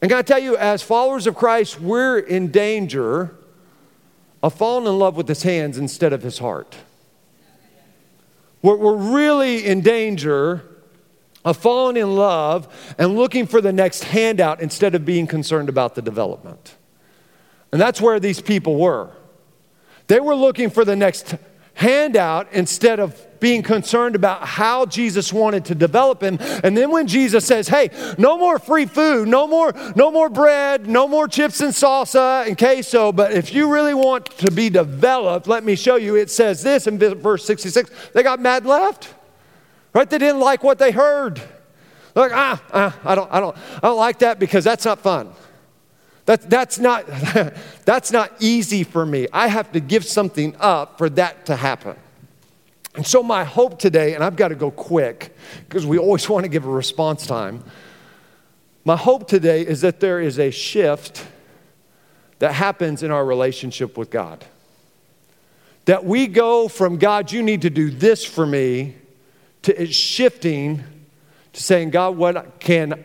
And 0.00 0.10
can 0.10 0.18
I 0.18 0.22
tell 0.22 0.38
you, 0.38 0.56
as 0.56 0.82
followers 0.82 1.26
of 1.26 1.34
Christ, 1.34 1.80
we're 1.80 2.18
in 2.18 2.50
danger 2.50 3.34
of 4.42 4.54
falling 4.54 4.86
in 4.86 4.98
love 4.98 5.16
with 5.16 5.28
his 5.28 5.42
hands 5.42 5.78
instead 5.78 6.12
of 6.12 6.22
his 6.22 6.38
heart. 6.38 6.76
We're, 8.62 8.76
we're 8.76 8.96
really 8.96 9.64
in 9.64 9.80
danger 9.80 10.64
of 11.44 11.56
falling 11.56 11.96
in 11.96 12.16
love 12.16 12.94
and 12.98 13.16
looking 13.16 13.46
for 13.46 13.60
the 13.60 13.72
next 13.72 14.04
handout 14.04 14.60
instead 14.60 14.94
of 14.94 15.04
being 15.04 15.26
concerned 15.26 15.68
about 15.68 15.94
the 15.94 16.02
development. 16.02 16.76
And 17.72 17.80
that's 17.80 18.00
where 18.00 18.18
these 18.18 18.40
people 18.40 18.76
were. 18.76 19.12
They 20.08 20.20
were 20.20 20.34
looking 20.34 20.70
for 20.70 20.84
the 20.84 20.96
next 20.96 21.36
handout 21.74 22.52
instead 22.52 22.98
of 22.98 23.24
being 23.40 23.62
concerned 23.62 24.14
about 24.14 24.44
how 24.44 24.86
Jesus 24.86 25.32
wanted 25.32 25.64
to 25.66 25.74
develop 25.74 26.22
him. 26.22 26.38
And 26.62 26.76
then 26.76 26.90
when 26.90 27.06
Jesus 27.06 27.44
says, 27.44 27.68
"Hey, 27.68 27.90
no 28.18 28.36
more 28.38 28.58
free 28.58 28.86
food, 28.86 29.28
no 29.28 29.46
more 29.46 29.72
no 29.94 30.10
more 30.10 30.28
bread, 30.28 30.88
no 30.88 31.08
more 31.08 31.28
chips 31.28 31.60
and 31.60 31.72
salsa 31.72 32.46
and 32.46 32.56
queso, 32.56 33.12
but 33.12 33.32
if 33.32 33.52
you 33.52 33.72
really 33.72 33.94
want 33.94 34.26
to 34.38 34.50
be 34.50 34.70
developed, 34.70 35.46
let 35.46 35.64
me 35.64 35.76
show 35.76 35.96
you." 35.96 36.16
It 36.16 36.30
says 36.30 36.62
this 36.62 36.86
in 36.86 36.98
verse 36.98 37.44
66, 37.44 37.90
they 38.12 38.22
got 38.22 38.40
mad 38.40 38.66
left. 38.66 39.14
Right? 39.92 40.08
They 40.08 40.18
didn't 40.18 40.40
like 40.40 40.62
what 40.62 40.78
they 40.78 40.90
heard. 40.90 41.40
Like, 42.14 42.32
ah, 42.34 42.62
ah, 42.72 42.98
I 43.04 43.14
don't 43.14 43.32
I 43.32 43.40
don't 43.40 43.56
I 43.82 43.88
don't 43.88 43.96
like 43.96 44.18
that 44.20 44.38
because 44.38 44.64
that's 44.64 44.84
not 44.84 44.98
fun. 45.00 45.32
That, 46.28 46.50
that's, 46.50 46.78
not, 46.78 47.06
that's 47.86 48.12
not 48.12 48.30
easy 48.38 48.84
for 48.84 49.06
me. 49.06 49.28
I 49.32 49.48
have 49.48 49.72
to 49.72 49.80
give 49.80 50.04
something 50.04 50.54
up 50.60 50.98
for 50.98 51.08
that 51.08 51.46
to 51.46 51.56
happen. 51.56 51.96
And 52.98 53.06
so, 53.06 53.22
my 53.22 53.44
hope 53.44 53.78
today, 53.78 54.14
and 54.16 54.24
I've 54.24 54.34
got 54.34 54.48
to 54.48 54.56
go 54.56 54.72
quick 54.72 55.32
because 55.68 55.86
we 55.86 55.98
always 55.98 56.28
want 56.28 56.42
to 56.42 56.48
give 56.48 56.66
a 56.66 56.68
response 56.68 57.28
time. 57.28 57.62
My 58.84 58.96
hope 58.96 59.28
today 59.28 59.64
is 59.64 59.82
that 59.82 60.00
there 60.00 60.20
is 60.20 60.40
a 60.40 60.50
shift 60.50 61.24
that 62.40 62.54
happens 62.54 63.04
in 63.04 63.12
our 63.12 63.24
relationship 63.24 63.96
with 63.96 64.10
God. 64.10 64.44
That 65.84 66.06
we 66.06 66.26
go 66.26 66.66
from 66.66 66.98
God, 66.98 67.30
you 67.30 67.40
need 67.40 67.62
to 67.62 67.70
do 67.70 67.88
this 67.88 68.24
for 68.24 68.44
me, 68.44 68.96
to 69.62 69.80
it 69.80 69.94
shifting 69.94 70.82
to 71.52 71.62
saying, 71.62 71.90
God, 71.90 72.16
what 72.16 72.58
can 72.58 73.00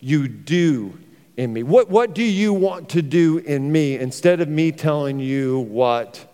you 0.00 0.26
do 0.26 0.98
in 1.36 1.52
me? 1.52 1.62
What, 1.62 1.90
what 1.90 2.14
do 2.14 2.24
you 2.24 2.54
want 2.54 2.88
to 2.90 3.02
do 3.02 3.36
in 3.36 3.70
me 3.70 3.98
instead 3.98 4.40
of 4.40 4.48
me 4.48 4.72
telling 4.72 5.20
you 5.20 5.58
what 5.58 6.33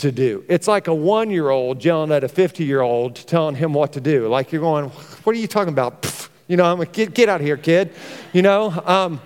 to 0.00 0.12
do? 0.12 0.44
It's 0.48 0.68
like 0.68 0.88
a 0.88 0.94
one 0.94 1.30
year 1.30 1.50
old 1.50 1.84
yelling 1.84 2.12
at 2.12 2.24
a 2.24 2.28
50 2.28 2.64
year 2.64 2.80
old 2.80 3.14
telling 3.14 3.54
him 3.54 3.72
what 3.72 3.92
to 3.94 4.00
do. 4.00 4.28
Like 4.28 4.52
you're 4.52 4.60
going, 4.60 4.86
What 4.88 5.34
are 5.34 5.38
you 5.38 5.46
talking 5.46 5.72
about? 5.72 6.28
You 6.48 6.56
know, 6.56 6.64
I'm 6.64 6.78
like, 6.78 6.92
get, 6.92 7.14
get 7.14 7.28
out 7.28 7.40
of 7.40 7.46
here, 7.46 7.56
kid. 7.56 7.92
You 8.32 8.42
know, 8.42 8.70
um, 8.84 9.20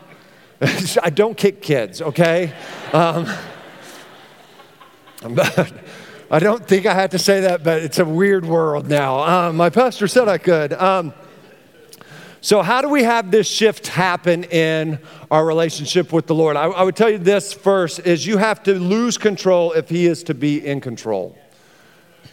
I 1.02 1.10
don't 1.10 1.36
kick 1.36 1.62
kids, 1.62 2.02
okay? 2.02 2.52
Um, 2.92 3.26
but 5.34 5.72
I 6.30 6.38
don't 6.38 6.66
think 6.66 6.86
I 6.86 6.94
had 6.94 7.12
to 7.12 7.18
say 7.18 7.40
that, 7.42 7.64
but 7.64 7.82
it's 7.82 7.98
a 7.98 8.04
weird 8.04 8.44
world 8.44 8.88
now. 8.88 9.20
Um, 9.20 9.56
my 9.56 9.70
pastor 9.70 10.06
said 10.06 10.28
I 10.28 10.38
could. 10.38 10.72
Um, 10.74 11.14
so, 12.44 12.60
how 12.60 12.82
do 12.82 12.90
we 12.90 13.04
have 13.04 13.30
this 13.30 13.48
shift 13.48 13.86
happen 13.86 14.44
in 14.44 14.98
our 15.30 15.46
relationship 15.46 16.12
with 16.12 16.26
the 16.26 16.34
Lord? 16.34 16.56
I, 16.56 16.64
I, 16.64 16.82
would 16.82 16.94
tell 16.94 17.08
you 17.08 17.16
this 17.16 17.54
first 17.54 18.00
is 18.00 18.26
you 18.26 18.36
have 18.36 18.62
to 18.64 18.74
lose 18.74 19.16
control 19.16 19.72
if 19.72 19.88
He 19.88 20.04
is 20.04 20.22
to 20.24 20.34
be 20.34 20.62
in 20.62 20.82
control. 20.82 21.38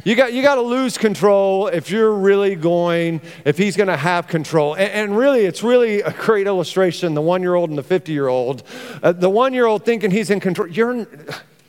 You 0.03 0.15
got, 0.15 0.34
you 0.34 0.41
got 0.41 0.56
to 0.56 0.63
lose 0.63 0.98
control 0.98 1.68
if 1.68 1.89
you're 1.89 2.13
really 2.13 2.58
going, 2.58 3.22
if 3.46 3.58
he's 3.58 3.77
going 3.77 3.88
to 3.88 3.96
have 3.96 4.27
control. 4.27 4.74
And, 4.74 4.91
and, 4.91 5.18
really, 5.18 5.46
it's 5.46 5.63
really 5.63 6.01
a 6.01 6.12
great 6.12 6.46
illustration 6.46 7.13
the 7.13 7.22
one 7.22 7.41
year 7.41 7.56
old 7.56 7.70
and 7.70 7.80
the 7.80 7.84
50 7.84 8.12
year 8.12 8.27
old. 8.27 8.63
Uh, 9.01 9.13
the 9.13 9.30
one 9.30 9.53
year 9.53 9.65
old 9.65 9.86
thinking 9.86 10.12
he's 10.12 10.30
in 10.30 10.41
control. 10.41 10.68
You're, 10.68 11.08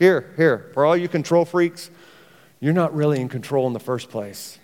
here, 0.01 0.33
here, 0.37 0.69
for 0.75 0.85
all 0.85 0.97
you 0.97 1.07
control 1.07 1.45
freaks, 1.45 1.93
you're 2.59 2.73
not 2.73 2.93
really 2.93 3.21
in 3.21 3.29
control 3.29 3.69
in 3.69 3.73
the 3.73 3.79
first 3.79 4.11
place. 4.11 4.59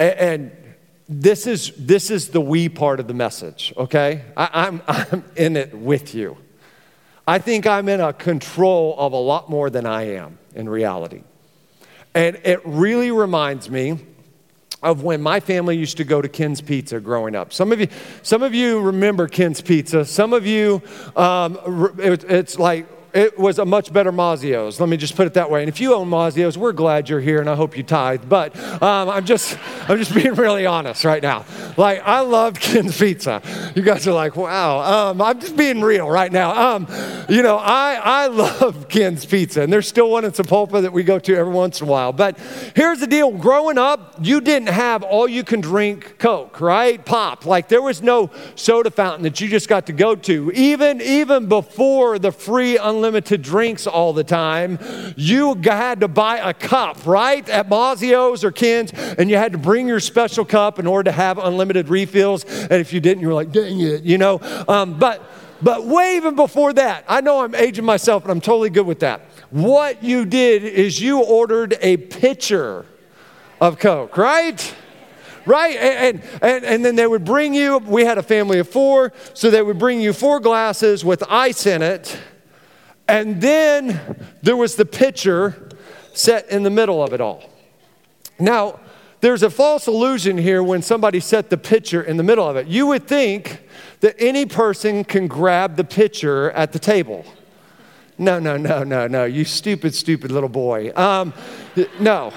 and, 0.00 0.18
and 0.18 0.63
this 1.08 1.46
is, 1.46 1.72
this 1.76 2.10
is 2.10 2.28
the 2.28 2.40
we 2.40 2.68
part 2.68 3.00
of 3.00 3.08
the 3.08 3.14
message, 3.14 3.72
okay? 3.76 4.22
I, 4.36 4.48
I'm, 4.52 4.82
I'm 4.88 5.24
in 5.36 5.56
it 5.56 5.74
with 5.74 6.14
you. 6.14 6.36
I 7.26 7.38
think 7.38 7.66
I'm 7.66 7.88
in 7.88 8.00
a 8.00 8.12
control 8.12 8.94
of 8.98 9.12
a 9.12 9.18
lot 9.18 9.48
more 9.48 9.70
than 9.70 9.86
I 9.86 10.14
am 10.14 10.38
in 10.54 10.68
reality. 10.68 11.22
And 12.14 12.36
it 12.44 12.60
really 12.64 13.10
reminds 13.10 13.70
me 13.70 13.98
of 14.82 15.02
when 15.02 15.22
my 15.22 15.40
family 15.40 15.76
used 15.76 15.96
to 15.96 16.04
go 16.04 16.20
to 16.20 16.28
Ken's 16.28 16.60
Pizza 16.60 17.00
growing 17.00 17.34
up. 17.34 17.52
Some 17.52 17.72
of 17.72 17.80
you, 17.80 17.88
some 18.22 18.42
of 18.42 18.54
you 18.54 18.80
remember 18.80 19.26
Ken's 19.26 19.62
Pizza. 19.62 20.04
Some 20.04 20.34
of 20.34 20.46
you, 20.46 20.82
um, 21.16 21.58
it, 21.98 22.24
it's 22.24 22.58
like 22.58 22.86
it 23.14 23.38
was 23.38 23.60
a 23.60 23.64
much 23.64 23.92
better 23.92 24.10
Mazzio's. 24.10 24.80
Let 24.80 24.88
me 24.88 24.96
just 24.96 25.14
put 25.14 25.28
it 25.28 25.34
that 25.34 25.48
way. 25.48 25.62
And 25.62 25.68
if 25.68 25.80
you 25.80 25.94
own 25.94 26.10
Mazzio's, 26.10 26.58
we're 26.58 26.72
glad 26.72 27.08
you're 27.08 27.20
here, 27.20 27.40
and 27.40 27.48
I 27.48 27.54
hope 27.54 27.76
you 27.76 27.84
tithe. 27.84 28.28
But 28.28 28.56
um, 28.82 29.08
I'm 29.08 29.24
just, 29.24 29.56
I'm 29.88 29.98
just 29.98 30.12
being 30.12 30.34
really 30.34 30.66
honest 30.66 31.04
right 31.04 31.22
now. 31.22 31.44
Like 31.76 32.02
I 32.04 32.20
love 32.20 32.54
Ken's 32.60 32.98
Pizza. 32.98 33.40
You 33.76 33.82
guys 33.82 34.08
are 34.08 34.12
like, 34.12 34.34
wow. 34.34 35.10
Um, 35.10 35.22
I'm 35.22 35.40
just 35.40 35.56
being 35.56 35.80
real 35.80 36.10
right 36.10 36.32
now. 36.32 36.74
Um, 36.74 36.88
you 37.28 37.42
know, 37.42 37.56
I 37.56 38.00
I 38.02 38.26
love 38.60 38.88
Ken's 38.88 39.24
Pizza, 39.24 39.62
and 39.62 39.72
there's 39.72 39.86
still 39.86 40.10
one 40.10 40.24
in 40.24 40.32
Sapulpa 40.32 40.82
that 40.82 40.92
we 40.92 41.04
go 41.04 41.20
to 41.20 41.36
every 41.36 41.52
once 41.52 41.80
in 41.80 41.86
a 41.86 41.90
while. 41.90 42.12
But 42.12 42.36
here's 42.74 42.98
the 42.98 43.06
deal: 43.06 43.30
growing 43.30 43.78
up, 43.78 44.16
you 44.20 44.40
didn't 44.40 44.70
have 44.70 45.04
all 45.04 45.28
you 45.28 45.44
can 45.44 45.60
drink 45.60 46.18
Coke, 46.18 46.60
right? 46.60 47.04
Pop. 47.04 47.46
Like 47.46 47.68
there 47.68 47.82
was 47.82 48.02
no 48.02 48.32
soda 48.56 48.90
fountain 48.90 49.22
that 49.22 49.40
you 49.40 49.46
just 49.46 49.68
got 49.68 49.86
to 49.86 49.92
go 49.92 50.16
to. 50.16 50.50
Even 50.50 51.00
even 51.00 51.46
before 51.46 52.18
the 52.18 52.32
free 52.32 52.76
unlimited 52.76 53.03
unlimited 53.04 53.42
drinks 53.42 53.86
all 53.86 54.14
the 54.14 54.24
time, 54.24 54.78
you 55.14 55.54
had 55.62 56.00
to 56.00 56.08
buy 56.08 56.38
a 56.38 56.54
cup, 56.54 57.04
right? 57.06 57.46
At 57.50 57.68
Mazzio's 57.68 58.42
or 58.42 58.50
Ken's, 58.50 58.92
and 58.92 59.28
you 59.28 59.36
had 59.36 59.52
to 59.52 59.58
bring 59.58 59.86
your 59.86 60.00
special 60.00 60.44
cup 60.46 60.78
in 60.78 60.86
order 60.86 61.10
to 61.10 61.12
have 61.12 61.36
unlimited 61.36 61.90
refills. 61.90 62.44
And 62.44 62.72
if 62.72 62.94
you 62.94 63.00
didn't, 63.00 63.20
you 63.20 63.28
were 63.28 63.34
like, 63.34 63.52
dang 63.52 63.78
it, 63.80 64.04
you 64.04 64.16
know? 64.16 64.40
Um, 64.66 64.98
but, 64.98 65.22
but 65.60 65.84
way 65.84 66.16
even 66.16 66.34
before 66.34 66.72
that, 66.72 67.04
I 67.06 67.20
know 67.20 67.44
I'm 67.44 67.54
aging 67.54 67.84
myself, 67.84 68.22
and 68.22 68.32
I'm 68.32 68.40
totally 68.40 68.70
good 68.70 68.86
with 68.86 69.00
that. 69.00 69.20
What 69.50 70.02
you 70.02 70.24
did 70.24 70.64
is 70.64 70.98
you 70.98 71.22
ordered 71.22 71.76
a 71.82 71.98
pitcher 71.98 72.86
of 73.60 73.78
Coke, 73.78 74.16
right? 74.16 74.74
right? 75.44 75.76
And, 75.76 76.22
and, 76.40 76.64
and 76.64 76.82
then 76.82 76.96
they 76.96 77.06
would 77.06 77.26
bring 77.26 77.52
you, 77.52 77.76
we 77.78 78.06
had 78.06 78.16
a 78.16 78.22
family 78.22 78.60
of 78.60 78.68
four, 78.68 79.12
so 79.34 79.50
they 79.50 79.62
would 79.62 79.78
bring 79.78 80.00
you 80.00 80.14
four 80.14 80.40
glasses 80.40 81.04
with 81.04 81.22
ice 81.28 81.66
in 81.66 81.82
it. 81.82 82.18
And 83.08 83.40
then 83.40 84.26
there 84.42 84.56
was 84.56 84.76
the 84.76 84.86
pitcher 84.86 85.68
set 86.12 86.48
in 86.50 86.62
the 86.62 86.70
middle 86.70 87.02
of 87.02 87.12
it 87.12 87.20
all. 87.20 87.50
Now, 88.38 88.80
there's 89.20 89.42
a 89.42 89.50
false 89.50 89.86
illusion 89.86 90.36
here 90.36 90.62
when 90.62 90.82
somebody 90.82 91.20
set 91.20 91.48
the 91.50 91.56
pitcher 91.56 92.02
in 92.02 92.16
the 92.16 92.22
middle 92.22 92.48
of 92.48 92.56
it. 92.56 92.66
You 92.66 92.86
would 92.88 93.06
think 93.06 93.62
that 94.00 94.16
any 94.18 94.44
person 94.44 95.04
can 95.04 95.26
grab 95.26 95.76
the 95.76 95.84
pitcher 95.84 96.50
at 96.50 96.72
the 96.72 96.78
table. 96.78 97.24
No, 98.18 98.38
no, 98.38 98.56
no, 98.56 98.84
no, 98.84 99.06
no. 99.06 99.24
You 99.24 99.44
stupid, 99.44 99.94
stupid 99.94 100.30
little 100.30 100.48
boy. 100.48 100.92
Um, 100.94 101.32
no. 101.98 102.32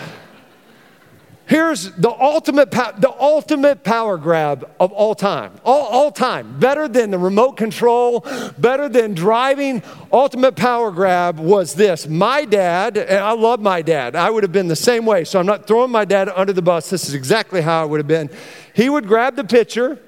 Here's 1.48 1.92
the 1.94 2.10
ultimate, 2.10 2.72
the 2.72 3.16
ultimate 3.18 3.86
power 3.86 4.18
grab 4.18 4.70
of 4.82 4.92
all 4.92 5.16
time. 5.16 5.54
All, 5.63 5.88
all 5.88 6.12
time. 6.12 6.60
Better 6.60 6.89
than 6.89 7.10
the 7.10 7.18
remote 7.18 7.54
control, 7.54 8.25
better 8.58 8.89
than 8.89 9.13
driving. 9.13 9.82
Ultimate 10.12 10.58
power 10.58 10.92
grab 10.92 11.39
was 11.39 11.74
this. 11.74 12.06
My 12.06 12.44
dad, 12.44 12.98
and 12.98 13.20
I 13.20 13.32
love 13.32 13.62
my 13.62 13.82
dad, 13.82 14.13
I 14.13 14.30
would 14.30 14.44
have 14.44 14.51
been 14.51 14.68
the 14.68 14.75
same 14.75 15.06
way. 15.06 15.24
So 15.24 15.39
I'm 15.39 15.46
not 15.46 15.68
throwing 15.68 15.89
my 15.89 16.04
dad 16.04 16.27
under 16.27 16.51
the 16.51 16.62
bus. 16.62 16.89
This 16.89 17.08
is 17.08 17.13
exactly 17.13 17.62
how 17.62 17.82
I 17.82 17.86
would 17.86 18.01
have 18.01 18.08
been. 18.08 18.30
He 18.74 18.89
would 18.89 19.08
grab 19.08 19.38
the 19.38 19.46
pitcher 19.46 20.00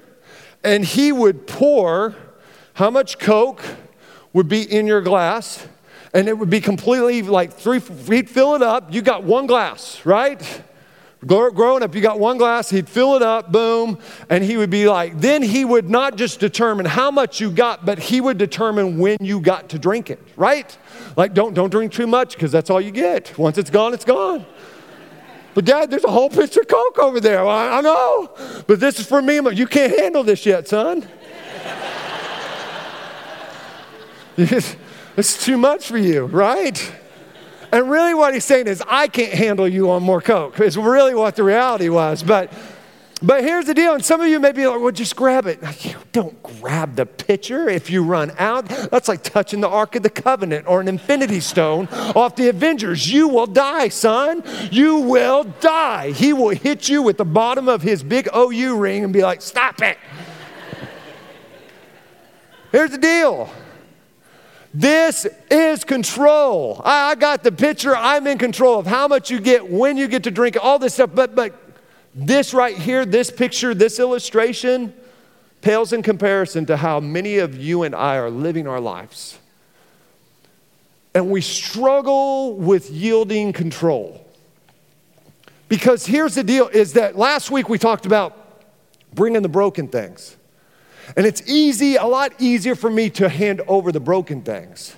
and 0.62 0.84
he 0.84 1.10
would 1.10 1.46
pour 1.46 2.14
how 2.74 2.90
much 2.90 3.18
Coke 3.18 3.62
would 4.34 4.48
be 4.48 4.62
in 4.62 4.86
your 4.86 5.00
glass, 5.00 5.66
and 6.12 6.28
it 6.28 6.38
would 6.38 6.50
be 6.50 6.60
completely 6.60 7.22
like 7.22 7.52
three, 7.52 7.80
he'd 7.80 8.28
fill 8.28 8.54
it 8.54 8.62
up. 8.62 8.92
You 8.92 9.02
got 9.02 9.24
one 9.24 9.46
glass, 9.46 10.04
right? 10.04 10.62
Growing 11.26 11.82
up, 11.82 11.94
you 11.94 12.00
got 12.00 12.18
one 12.18 12.38
glass, 12.38 12.70
he'd 12.70 12.88
fill 12.88 13.14
it 13.14 13.20
up, 13.20 13.52
boom, 13.52 13.98
and 14.30 14.42
he 14.42 14.56
would 14.56 14.70
be 14.70 14.88
like, 14.88 15.20
then 15.20 15.42
he 15.42 15.66
would 15.66 15.90
not 15.90 16.16
just 16.16 16.40
determine 16.40 16.86
how 16.86 17.10
much 17.10 17.40
you 17.40 17.50
got, 17.50 17.84
but 17.84 17.98
he 17.98 18.22
would 18.22 18.38
determine 18.38 18.98
when 18.98 19.18
you 19.20 19.38
got 19.38 19.68
to 19.70 19.78
drink 19.78 20.08
it, 20.08 20.18
right? 20.36 20.78
Like, 21.16 21.34
don't, 21.34 21.52
don't 21.52 21.68
drink 21.68 21.92
too 21.92 22.06
much 22.06 22.32
because 22.34 22.50
that's 22.50 22.70
all 22.70 22.80
you 22.80 22.90
get. 22.90 23.36
Once 23.36 23.58
it's 23.58 23.68
gone, 23.68 23.92
it's 23.92 24.06
gone. 24.06 24.46
But 25.52 25.66
dad, 25.66 25.90
there's 25.90 26.04
a 26.04 26.10
whole 26.10 26.30
pitcher 26.30 26.60
of 26.60 26.68
Coke 26.68 26.98
over 26.98 27.20
there. 27.20 27.44
I, 27.46 27.78
I 27.78 27.80
know, 27.82 28.30
but 28.66 28.80
this 28.80 28.98
is 28.98 29.06
for 29.06 29.20
me. 29.20 29.40
You 29.52 29.66
can't 29.66 29.98
handle 29.98 30.22
this 30.22 30.46
yet, 30.46 30.68
son. 30.68 31.06
it's 34.38 35.44
too 35.44 35.58
much 35.58 35.86
for 35.86 35.98
you, 35.98 36.24
right? 36.24 36.94
And 37.72 37.88
really, 37.88 38.14
what 38.14 38.34
he's 38.34 38.44
saying 38.44 38.66
is, 38.66 38.82
I 38.86 39.06
can't 39.06 39.32
handle 39.32 39.68
you 39.68 39.90
on 39.90 40.02
more 40.02 40.20
Coke, 40.20 40.58
is 40.60 40.76
really 40.76 41.14
what 41.14 41.36
the 41.36 41.44
reality 41.44 41.88
was. 41.88 42.22
But, 42.22 42.52
but 43.22 43.44
here's 43.44 43.66
the 43.66 43.74
deal, 43.74 43.94
and 43.94 44.04
some 44.04 44.20
of 44.20 44.26
you 44.26 44.40
may 44.40 44.50
be 44.50 44.66
like, 44.66 44.80
well, 44.80 44.90
just 44.90 45.14
grab 45.14 45.46
it. 45.46 45.60
You 45.84 45.94
don't 46.10 46.42
grab 46.42 46.96
the 46.96 47.06
pitcher 47.06 47.68
if 47.68 47.88
you 47.88 48.02
run 48.02 48.32
out. 48.38 48.66
That's 48.66 49.06
like 49.06 49.22
touching 49.22 49.60
the 49.60 49.68
Ark 49.68 49.94
of 49.94 50.02
the 50.02 50.10
Covenant 50.10 50.66
or 50.66 50.80
an 50.80 50.88
Infinity 50.88 51.38
Stone 51.38 51.86
off 52.16 52.34
the 52.34 52.48
Avengers. 52.48 53.12
You 53.12 53.28
will 53.28 53.46
die, 53.46 53.88
son. 53.88 54.42
You 54.72 54.96
will 54.96 55.44
die. 55.44 56.10
He 56.10 56.32
will 56.32 56.48
hit 56.48 56.88
you 56.88 57.02
with 57.02 57.18
the 57.18 57.24
bottom 57.24 57.68
of 57.68 57.82
his 57.82 58.02
big 58.02 58.28
OU 58.34 58.78
ring 58.78 59.04
and 59.04 59.12
be 59.12 59.22
like, 59.22 59.42
stop 59.42 59.80
it. 59.80 59.96
Here's 62.72 62.90
the 62.90 62.98
deal. 62.98 63.52
This 64.72 65.26
is 65.50 65.82
control. 65.82 66.80
I, 66.84 67.10
I, 67.10 67.14
got 67.16 67.42
the 67.42 67.50
picture. 67.50 67.96
I'm 67.96 68.26
in 68.26 68.38
control 68.38 68.78
of 68.78 68.86
how 68.86 69.08
much 69.08 69.30
you 69.30 69.40
get, 69.40 69.68
when 69.68 69.96
you 69.96 70.06
get 70.06 70.22
to 70.24 70.30
drink, 70.30 70.56
all 70.60 70.78
this 70.78 70.94
stuff. 70.94 71.10
But, 71.12 71.34
but 71.34 71.60
this 72.14 72.54
right 72.54 72.76
here, 72.76 73.04
this 73.04 73.30
picture, 73.30 73.74
this 73.74 73.98
illustration 73.98 74.94
pales 75.60 75.92
in 75.92 76.02
comparison 76.02 76.66
to 76.66 76.76
how 76.76 77.00
many 77.00 77.38
of 77.38 77.56
you 77.56 77.82
and 77.82 77.94
I 77.94 78.16
are 78.16 78.30
living 78.30 78.66
our 78.68 78.80
lives. 78.80 79.38
And 81.14 81.30
we 81.30 81.40
struggle 81.40 82.54
with 82.54 82.90
yielding 82.90 83.52
control. 83.52 84.24
Because 85.68 86.06
here's 86.06 86.36
the 86.36 86.44
deal 86.44 86.68
is 86.68 86.94
that 86.94 87.16
last 87.16 87.50
week 87.50 87.68
we 87.68 87.78
talked 87.78 88.06
about 88.06 88.36
bringing 89.14 89.42
the 89.42 89.48
broken 89.48 89.88
things. 89.88 90.36
And 91.16 91.26
it's 91.26 91.42
easy, 91.48 91.96
a 91.96 92.06
lot 92.06 92.32
easier 92.38 92.74
for 92.74 92.90
me 92.90 93.10
to 93.10 93.28
hand 93.28 93.62
over 93.66 93.92
the 93.92 94.00
broken 94.00 94.42
things. 94.42 94.94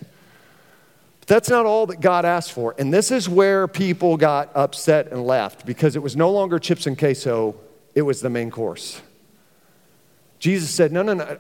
But 1.21 1.29
that's 1.29 1.49
not 1.49 1.67
all 1.67 1.87
that 1.87 2.01
God 2.01 2.25
asked 2.25 2.53
for. 2.53 2.75
And 2.79 2.93
this 2.93 3.11
is 3.11 3.29
where 3.29 3.69
people 3.69 4.17
got 4.17 4.51
upset 4.55 5.13
and 5.13 5.25
left 5.27 5.65
because 5.65 5.97
it 5.97 6.03
was 6.03 6.17
no 6.17 6.31
longer 6.31 6.59
chips 6.59 6.87
and 6.87 6.99
queso, 6.99 7.55
it 7.95 8.03
was 8.03 8.21
the 8.21 8.31
main 8.31 8.51
course. 8.51 9.01
Jesus 10.39 10.71
said, 10.71 10.93
No, 10.93 11.03
no, 11.03 11.15
no. 11.15 11.39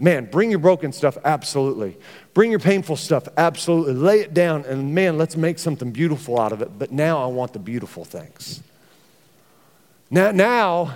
Man, 0.00 0.24
bring 0.30 0.48
your 0.48 0.58
broken 0.58 0.92
stuff, 0.94 1.18
absolutely. 1.26 1.98
Bring 2.32 2.50
your 2.50 2.58
painful 2.58 2.96
stuff, 2.96 3.28
absolutely. 3.36 3.92
Lay 3.92 4.20
it 4.20 4.32
down, 4.32 4.64
and 4.64 4.94
man, 4.94 5.18
let's 5.18 5.36
make 5.36 5.58
something 5.58 5.90
beautiful 5.90 6.40
out 6.40 6.52
of 6.52 6.62
it. 6.62 6.78
But 6.78 6.90
now 6.90 7.22
I 7.22 7.26
want 7.26 7.52
the 7.52 7.58
beautiful 7.58 8.06
things. 8.06 8.62
Now, 10.10 10.32
now 10.32 10.94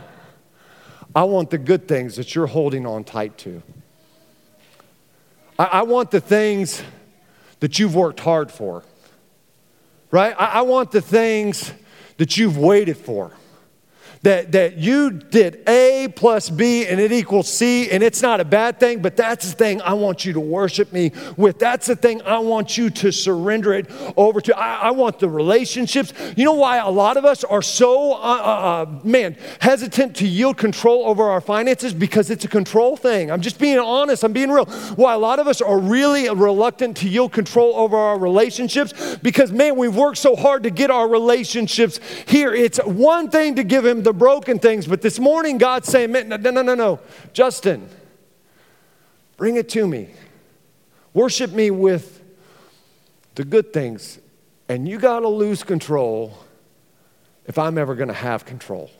I 1.15 1.25
want 1.25 1.51
the 1.51 1.59
good 1.59 1.87
things 1.87 2.17
that 2.17 2.35
you're 2.35 2.47
holding 2.47 2.87
on 2.87 3.05
tight 3.05 3.39
to. 3.39 3.63
I, 5.59 5.65
I 5.65 5.83
want 5.83 6.11
the 6.11 6.21
things 6.21 6.83
that 7.61 7.79
you've 7.79 7.95
worked 7.95 8.21
hard 8.21 8.51
for, 8.51 8.83
right? 10.11 10.35
I, 10.39 10.47
I 10.47 10.61
want 10.63 10.91
the 10.91 11.01
things 11.01 11.73
that 12.17 12.37
you've 12.37 12.59
waited 12.59 12.97
for 12.97 13.33
that, 14.25 14.53
that 14.53 14.79
you 14.79 15.11
did 15.11 15.63
A 15.69 16.09
plus 16.17 16.49
B 16.49 16.87
and 16.87 16.99
it 16.99 17.13
equals 17.13 17.47
C, 17.47 17.91
and 17.91 18.03
it's 18.03 18.23
not 18.23 18.41
a 18.41 18.45
bad 18.45 18.81
thing, 18.81 19.03
but 19.03 19.19
that's 19.19 19.51
the 19.51 19.55
thing 19.55 19.83
I 19.83 19.93
want 19.93 20.25
you 20.25 20.33
to 20.33 20.41
worship 20.41 20.95
me 20.95 21.13
with. 21.37 21.59
That's 21.59 21.87
the 21.87 21.95
thing 21.95 22.23
I 22.23 22.39
want 22.39 22.79
you 22.79 22.89
to 22.89 23.13
surrender 23.13 23.75
it 23.75 23.91
over 24.17 24.41
to. 24.41 24.59
I, 24.59 24.89
I 24.89 24.91
want 24.93 25.19
the 25.19 25.29
relationships. 25.29 26.15
You 26.37 26.45
know 26.47 26.55
why 26.55 26.79
a 26.79 26.89
lot 26.89 27.19
of 27.19 27.27
us 27.27 27.45
are 27.45 27.61
so, 27.61 28.15
uh, 28.15 28.17
uh, 28.17 28.21
uh, 28.21 28.99
man, 29.05 29.37
hesitant 29.61 30.17
to 30.17 30.27
yield 30.27 30.57
control 30.57 31.05
over 31.05 31.25
our 31.25 31.43
finances? 31.43 31.93
Because 31.93 32.31
it's 32.31 32.47
a 32.47 32.49
control 32.49 32.97
thing. 32.97 33.31
I'm 33.31 33.43
just 33.43 33.59
being 33.59 33.79
honest, 33.79 34.25
I'm 34.25 34.33
being 34.33 34.51
real. 34.51 34.65
Why 34.97 35.13
a 35.13 35.19
lot 35.19 35.39
of 35.39 35.47
us 35.47 35.61
are 35.61 35.79
really 35.79 36.31
reluctant 36.31 36.97
to 36.99 37.09
yield 37.11 37.33
control 37.33 37.75
over 37.77 37.97
our 37.97 38.19
relationships? 38.19 39.19
Because, 39.23 39.53
man, 39.53 39.77
we've 39.77 39.95
worked 39.95 40.19
so 40.19 40.35
hard 40.35 40.63
to 40.63 40.71
get 40.71 40.91
our 40.91 41.07
relationships 41.07 42.01
here. 42.27 42.55
It's 42.55 42.79
one 42.79 43.29
thing 43.29 43.57
to 43.57 43.65
give 43.65 43.85
him 43.85 44.03
the 44.03 44.14
broken 44.19 44.59
things, 44.59 44.87
but 44.87 45.03
this 45.03 45.19
morning 45.19 45.59
God's 45.59 45.89
saying, 45.89 46.13
no, 46.13 46.21
no, 46.21 46.51
no, 46.51 46.75
no. 46.75 47.01
Justin, 47.33 47.89
bring 49.37 49.57
it 49.57 49.69
to 49.71 49.87
me. 49.87 50.11
Worship 51.13 51.53
me 51.53 51.71
with 51.71 52.23
the 53.35 53.45
good 53.45 53.73
things. 53.73 54.19
And 54.69 54.89
you 54.89 54.99
got 54.99 55.21
to 55.21 55.29
lose 55.29 55.63
control 55.63 56.39
if 57.47 57.59
I'm 57.59 57.79
ever 57.79 57.95
going 57.95 58.09
to 58.09 58.15
have 58.15 58.45
control. 58.45 58.91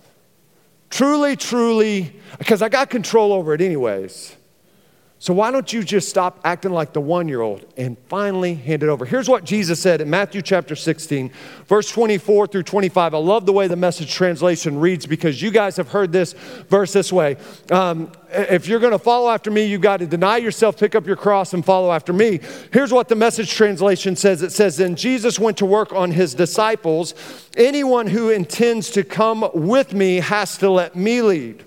Truly, 0.91 1.37
truly, 1.37 2.21
because 2.39 2.63
I 2.63 2.69
got 2.69 2.91
control 2.91 3.33
over 3.33 3.55
it 3.55 3.61
anyways. 3.61 4.37
So 5.25 5.33
why 5.33 5.51
don't 5.51 5.73
you 5.73 5.83
just 5.83 6.11
stop 6.11 6.39
acting 6.45 6.71
like 6.71 6.93
the 6.93 7.01
one 7.01 7.29
year 7.29 7.41
old 7.41 7.65
and 7.79 7.97
finally 8.11 8.53
hand 8.53 8.83
it 8.83 8.91
over? 8.91 9.07
Here's 9.07 9.27
what 9.27 9.45
Jesus 9.45 9.81
said 9.81 10.03
in 10.03 10.11
Matthew 10.11 10.43
chapter 10.43 10.77
16, 10.77 11.33
verse 11.67 11.91
24 11.91 12.49
through 12.49 12.65
25. 12.65 13.15
I 13.15 13.17
love 13.17 13.47
the 13.47 13.53
way 13.55 13.67
the 13.67 13.75
message 13.75 14.13
translation 14.13 14.79
reads 14.79 15.07
because 15.07 15.41
you 15.41 15.51
guys 15.51 15.79
have 15.79 15.89
heard 15.89 16.13
this 16.13 16.35
verse 16.69 16.93
this 16.93 17.11
way. 17.11 17.39
Um, 17.71 18.13
if 18.29 18.69
you're 18.69 18.81
going 18.81 18.93
to 18.93 18.99
follow 18.99 19.31
after 19.31 19.51
me, 19.51 19.65
you've 19.65 19.81
got 19.81 20.01
to 20.01 20.07
deny 20.07 20.37
yourself, 20.37 20.77
pick 20.79 20.95
up 20.95 21.07
your 21.07 21.17
cross, 21.17 21.55
and 21.55 21.65
follow 21.65 21.91
after 21.91 22.13
me. 22.13 22.41
Here's 22.71 22.93
what 22.93 23.09
the 23.09 23.17
message 23.17 23.51
translation 23.51 24.17
says 24.17 24.43
it 24.43 24.53
says, 24.53 24.77
Then 24.77 24.95
Jesus 24.95 25.39
went 25.39 25.57
to 25.57 25.65
work 25.65 25.95
on 25.95 26.11
his 26.11 26.35
disciples. 26.35 27.15
Anyone 27.57 28.09
who 28.09 28.29
intends 28.29 28.91
to 28.91 29.03
come 29.03 29.49
with 29.55 29.95
me 29.95 30.17
has 30.17 30.59
to 30.59 30.69
let 30.69 30.95
me 30.95 31.23
lead. 31.23 31.65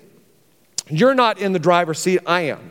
You're 0.88 1.16
not 1.16 1.40
in 1.40 1.52
the 1.52 1.58
driver's 1.58 1.98
seat, 1.98 2.20
I 2.24 2.42
am. 2.42 2.70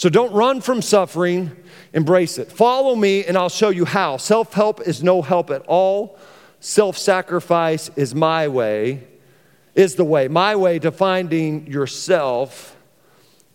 So 0.00 0.08
don't 0.08 0.32
run 0.32 0.62
from 0.62 0.80
suffering, 0.80 1.54
embrace 1.92 2.38
it. 2.38 2.50
Follow 2.50 2.96
me, 2.96 3.22
and 3.26 3.36
I'll 3.36 3.50
show 3.50 3.68
you 3.68 3.84
how. 3.84 4.16
Self 4.16 4.54
help 4.54 4.80
is 4.80 5.02
no 5.02 5.20
help 5.20 5.50
at 5.50 5.60
all. 5.66 6.18
Self 6.58 6.96
sacrifice 6.96 7.90
is 7.96 8.14
my 8.14 8.48
way, 8.48 9.06
is 9.74 9.96
the 9.96 10.04
way, 10.04 10.26
my 10.26 10.56
way 10.56 10.78
to 10.78 10.90
finding 10.90 11.66
yourself, 11.66 12.78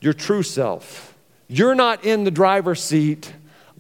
your 0.02 0.14
true 0.14 0.44
self. 0.44 1.18
You're 1.48 1.74
not 1.74 2.06
in 2.06 2.26
the 2.26 2.30
driver's 2.30 2.84
seat 2.84 3.34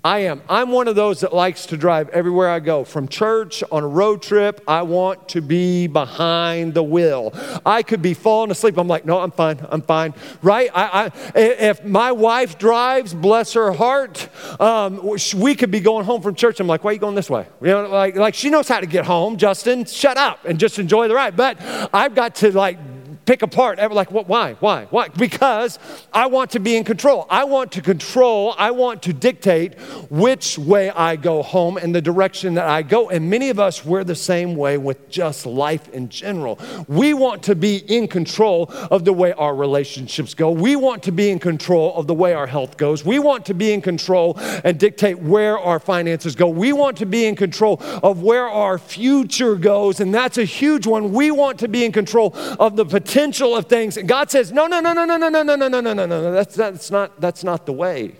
I 0.06 0.20
am. 0.20 0.44
I'm 0.48 0.70
one 0.70 0.88
of 0.88 0.96
those 0.96 1.22
that 1.22 1.34
likes 1.34 1.66
to 1.66 1.78
drive 1.78 2.10
everywhere 2.10 2.48
I 2.48 2.60
go. 2.60 2.84
From 2.84 3.08
church, 3.08 3.64
on 3.72 3.82
a 3.82 3.88
road 3.88 4.22
trip, 4.22 4.62
I 4.68 4.84
want 4.84 5.30
to 5.30 5.42
be 5.42 5.88
behind 5.88 6.76
the 6.76 6.84
wheel. 6.84 7.34
I 7.66 7.82
could 7.82 8.04
be 8.04 8.14
falling 8.14 8.52
asleep. 8.52 8.78
I'm 8.78 8.88
like, 8.88 9.06
no, 9.06 9.18
I'm 9.18 9.32
fine. 9.32 9.66
I'm 9.68 9.82
fine. 9.82 10.14
Right? 10.44 10.70
I, 10.76 11.06
I, 11.06 11.40
if 11.40 11.84
my 11.84 12.12
wife 12.12 12.60
drives, 12.60 13.16
bless 13.16 13.54
her 13.54 13.72
heart, 13.72 14.30
um, 14.62 15.02
we 15.38 15.56
could 15.56 15.72
be 15.72 15.80
going 15.80 16.06
home 16.06 16.22
from 16.22 16.36
church. 16.36 16.60
I'm 16.60 16.68
like, 16.68 16.84
why 16.84 16.92
are 16.92 16.94
you 16.94 17.00
going 17.00 17.16
this 17.16 17.32
way? 17.32 17.48
You 17.60 17.70
know, 17.70 17.90
like, 17.90 18.16
like 18.16 18.36
she 18.36 18.52
knows 18.52 18.68
how 18.68 18.82
to 18.82 18.86
get 18.86 19.06
home. 19.06 19.38
Justin, 19.38 19.86
shut 19.86 20.18
up 20.18 20.46
and 20.46 20.60
just 20.60 20.78
enjoy 20.78 21.08
the 21.08 21.16
ride. 21.16 21.36
But 21.36 21.58
I've 21.92 22.14
got 22.14 22.36
to 22.36 22.52
like 22.56 22.78
pick 23.26 23.42
apart. 23.42 23.80
Like, 23.92 24.12
what, 24.12 24.28
why? 24.28 24.54
Why? 24.60 24.86
Why? 24.86 25.08
Because 25.10 25.80
I 26.14 26.28
want 26.28 26.52
to 26.52 26.60
be 26.60 26.78
in 26.78 26.84
control. 26.84 27.26
I 27.30 27.44
want 27.44 27.72
to 27.74 27.82
control, 27.82 28.56
I 28.58 28.72
want 28.72 29.02
to 29.04 29.14
dictate 29.14 29.80
which 30.10 30.58
way 30.58 30.90
I 30.92 31.16
go 31.16 31.42
home 31.42 31.78
and 31.78 31.94
the 31.94 32.02
direction 32.02 32.54
that 32.56 32.68
I 32.68 32.84
go. 32.84 33.10
And 33.10 33.30
many 33.30 33.50
of 33.50 33.60
us, 33.60 33.84
we're 33.84 34.04
the 34.04 34.16
same 34.16 34.56
way 34.56 34.78
with 34.78 35.10
just 35.10 35.46
life 35.46 35.90
in 35.90 36.10
general. 36.10 36.60
We 36.88 37.14
want 37.14 37.44
to 37.44 37.56
be 37.56 37.78
in 37.78 38.08
control 38.08 38.72
of 38.92 39.06
the 39.06 39.14
way 39.14 39.34
our 39.34 39.56
relationships 39.56 40.34
go. 40.34 40.52
We 40.52 40.76
want 40.76 41.04
to 41.04 41.12
be 41.12 41.30
in 41.30 41.40
control 41.40 41.96
of 41.96 42.08
the 42.08 42.14
way 42.14 42.34
our 42.34 42.48
health 42.48 42.78
goes. 42.78 43.04
We 43.04 43.20
want 43.20 43.46
to 43.48 43.54
be 43.54 43.74
in 43.74 43.82
control 43.82 44.38
and 44.64 44.80
dictate 44.80 45.20
where 45.20 45.58
our 45.58 45.80
finances 45.80 46.36
go. 46.36 46.48
We 46.48 46.74
want 46.74 46.98
to 46.98 47.06
be 47.06 47.26
in 47.26 47.36
control 47.36 47.82
of 48.04 48.22
where 48.22 48.48
our 48.48 48.78
future 48.78 49.56
goes. 49.56 50.00
And 50.00 50.14
that's 50.14 50.38
a 50.38 50.46
huge 50.46 50.86
one. 50.86 51.12
We 51.12 51.32
want 51.32 51.60
to 51.60 51.68
be 51.68 51.86
in 51.86 51.92
control 51.92 52.32
of 52.60 52.76
the 52.76 52.86
potential 52.86 53.15
of 53.18 53.66
things. 53.68 53.98
And 53.98 54.08
God 54.08 54.30
says, 54.30 54.52
no, 54.52 54.68
no, 54.68 54.80
no, 54.80 54.94
no, 54.94 55.06
no, 55.06 55.18
no, 55.18 55.30
no, 55.30 55.44
no, 55.44 55.56
no, 55.56 55.68
no, 55.68 55.82
no, 55.82 55.94
no, 55.94 56.06
no, 56.06 56.22
no. 56.22 56.32
That's, 56.32 56.56
that's, 56.56 56.92
not, 56.92 57.20
that's 57.22 57.44
not 57.44 57.66
the 57.66 57.74
way. 57.74 58.16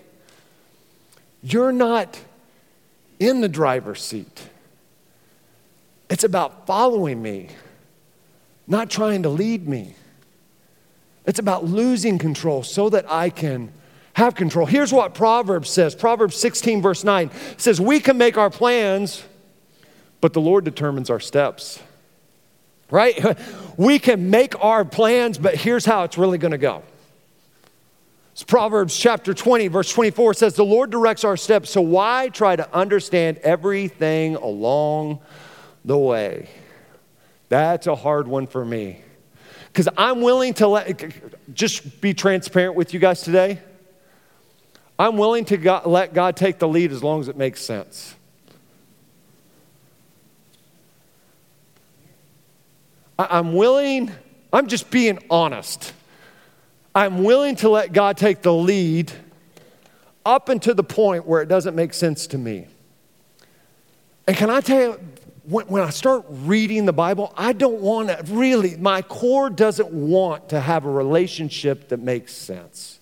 You're 1.42 1.72
not 1.72 2.18
in 3.18 3.40
the 3.40 3.48
driver's 3.48 4.02
seat. 4.02 4.48
It's 6.08 6.24
about 6.24 6.66
following 6.66 7.20
me, 7.20 7.48
not 8.66 8.90
trying 8.90 9.22
to 9.24 9.28
lead 9.28 9.68
me. 9.68 9.94
It's 11.26 11.38
about 11.38 11.64
losing 11.64 12.18
control 12.18 12.62
so 12.62 12.88
that 12.90 13.10
I 13.10 13.30
can 13.30 13.72
have 14.14 14.34
control. 14.34 14.64
Here's 14.66 14.92
what 14.92 15.14
Proverbs 15.14 15.68
says 15.68 15.94
Proverbs 15.94 16.36
16, 16.36 16.80
verse 16.80 17.04
9 17.04 17.30
says, 17.56 17.80
We 17.80 18.00
can 18.00 18.16
make 18.16 18.38
our 18.38 18.50
plans, 18.50 19.24
but 20.20 20.32
the 20.32 20.40
Lord 20.40 20.64
determines 20.64 21.10
our 21.10 21.20
steps. 21.20 21.82
Right? 22.90 23.38
We 23.76 23.98
can 23.98 24.30
make 24.30 24.58
our 24.64 24.84
plans, 24.84 25.36
but 25.36 25.54
here's 25.54 25.84
how 25.84 26.04
it's 26.04 26.16
really 26.16 26.38
going 26.38 26.52
to 26.52 26.58
go. 26.58 26.82
It's 28.32 28.42
Proverbs 28.42 28.96
chapter 28.96 29.34
20, 29.34 29.68
verse 29.68 29.92
24 29.92 30.34
says, 30.34 30.54
The 30.54 30.64
Lord 30.64 30.90
directs 30.90 31.24
our 31.24 31.36
steps, 31.36 31.70
so 31.70 31.80
why 31.80 32.28
try 32.28 32.56
to 32.56 32.74
understand 32.74 33.38
everything 33.38 34.36
along 34.36 35.20
the 35.84 35.96
way? 35.96 36.48
That's 37.48 37.86
a 37.86 37.94
hard 37.94 38.28
one 38.28 38.46
for 38.46 38.64
me. 38.64 39.00
Because 39.68 39.88
I'm 39.96 40.20
willing 40.20 40.54
to 40.54 40.68
let, 40.68 41.12
just 41.54 42.00
be 42.00 42.14
transparent 42.14 42.76
with 42.76 42.94
you 42.94 43.00
guys 43.00 43.22
today. 43.22 43.58
I'm 44.98 45.16
willing 45.16 45.44
to 45.46 45.82
let 45.86 46.14
God 46.14 46.36
take 46.36 46.58
the 46.58 46.68
lead 46.68 46.92
as 46.92 47.02
long 47.02 47.20
as 47.20 47.28
it 47.28 47.36
makes 47.36 47.60
sense. 47.62 48.14
I'm 53.18 53.54
willing, 53.54 54.10
I'm 54.52 54.66
just 54.66 54.90
being 54.90 55.18
honest. 55.30 55.92
I'm 56.94 57.24
willing 57.24 57.56
to 57.56 57.68
let 57.68 57.92
God 57.92 58.16
take 58.16 58.42
the 58.42 58.52
lead 58.52 59.12
up 60.24 60.48
until 60.48 60.74
the 60.74 60.84
point 60.84 61.26
where 61.26 61.42
it 61.42 61.46
doesn't 61.46 61.74
make 61.74 61.94
sense 61.94 62.26
to 62.28 62.38
me. 62.38 62.66
And 64.26 64.36
can 64.36 64.50
I 64.50 64.60
tell 64.60 64.80
you, 64.80 65.00
when, 65.44 65.66
when 65.66 65.82
I 65.82 65.90
start 65.90 66.24
reading 66.28 66.84
the 66.86 66.92
Bible, 66.92 67.32
I 67.36 67.52
don't 67.52 67.80
want 67.80 68.08
to 68.08 68.22
really, 68.34 68.76
my 68.76 69.02
core 69.02 69.48
doesn't 69.48 69.90
want 69.92 70.48
to 70.48 70.60
have 70.60 70.84
a 70.84 70.90
relationship 70.90 71.88
that 71.88 72.00
makes 72.00 72.34
sense. 72.34 72.98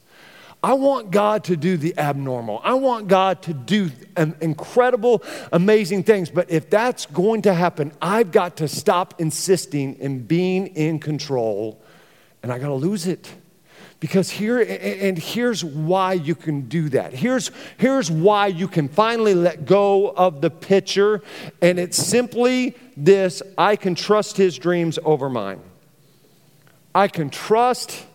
I 0.65 0.73
want 0.73 1.11
God 1.11 1.45
to 1.45 1.59
do 1.59 1.77
the 1.77 1.99
abnormal. 1.99 2.59
I 2.65 2.73
want 2.73 3.07
God 3.07 3.43
to 3.43 3.53
do 3.53 3.91
incredible, 4.17 5.23
amazing 5.53 6.05
things. 6.05 6.31
But 6.31 6.51
if 6.51 6.71
that's 6.71 7.05
going 7.05 7.43
to 7.43 7.53
happen, 7.53 7.93
I've 8.01 8.33
got 8.33 8.57
to 8.57 8.69
stop 8.69 9.21
insisting 9.21 9.97
in 9.97 10.21
being 10.21 10.69
in 10.69 11.01
control 11.01 11.83
and 12.43 12.51
I 12.51 12.59
got 12.59 12.69
to 12.69 12.75
lose 12.75 13.07
it. 13.07 13.31
Because 14.01 14.31
here, 14.31 14.59
and 14.59 15.19
here's 15.19 15.63
why 15.63 16.15
you 16.15 16.35
can 16.35 16.63
do 16.63 16.89
that. 16.89 17.13
Here's, 17.13 17.51
here's 17.77 18.11
why 18.11 18.47
you 18.47 18.67
can 18.67 18.89
finally 18.89 19.35
let 19.35 19.67
go 19.67 20.13
of 20.13 20.41
the 20.41 20.49
picture. 20.49 21.21
And 21.61 21.79
it's 21.79 21.99
simply 21.99 22.75
this 22.97 23.43
I 23.59 23.77
can 23.77 23.95
trust 23.95 24.39
his 24.39 24.57
dreams 24.57 24.99
over 25.05 25.29
mine. 25.29 25.61
I 26.95 27.09
can 27.09 27.29
trust 27.29 28.07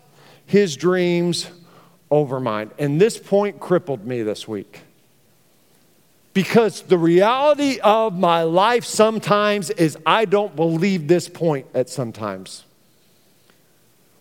his 0.46 0.76
dreams 0.76 1.48
over 2.10 2.40
mine. 2.40 2.70
And 2.78 3.00
this 3.00 3.18
point 3.18 3.60
crippled 3.60 4.06
me 4.06 4.22
this 4.22 4.48
week. 4.48 4.80
Because 6.32 6.82
the 6.82 6.98
reality 6.98 7.80
of 7.80 8.18
my 8.18 8.42
life 8.42 8.84
sometimes 8.84 9.70
is 9.70 9.98
I 10.06 10.24
don't 10.24 10.54
believe 10.54 11.08
this 11.08 11.28
point 11.28 11.66
at 11.74 11.88
sometimes. 11.88 12.64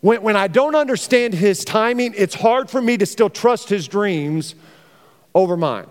When, 0.01 0.21
when 0.21 0.35
I 0.35 0.47
don't 0.47 0.75
understand 0.75 1.33
his 1.33 1.63
timing, 1.63 2.13
it's 2.15 2.35
hard 2.35 2.69
for 2.69 2.81
me 2.81 2.97
to 2.97 3.05
still 3.05 3.29
trust 3.29 3.69
his 3.69 3.87
dreams 3.87 4.55
over 5.35 5.55
mine. 5.57 5.87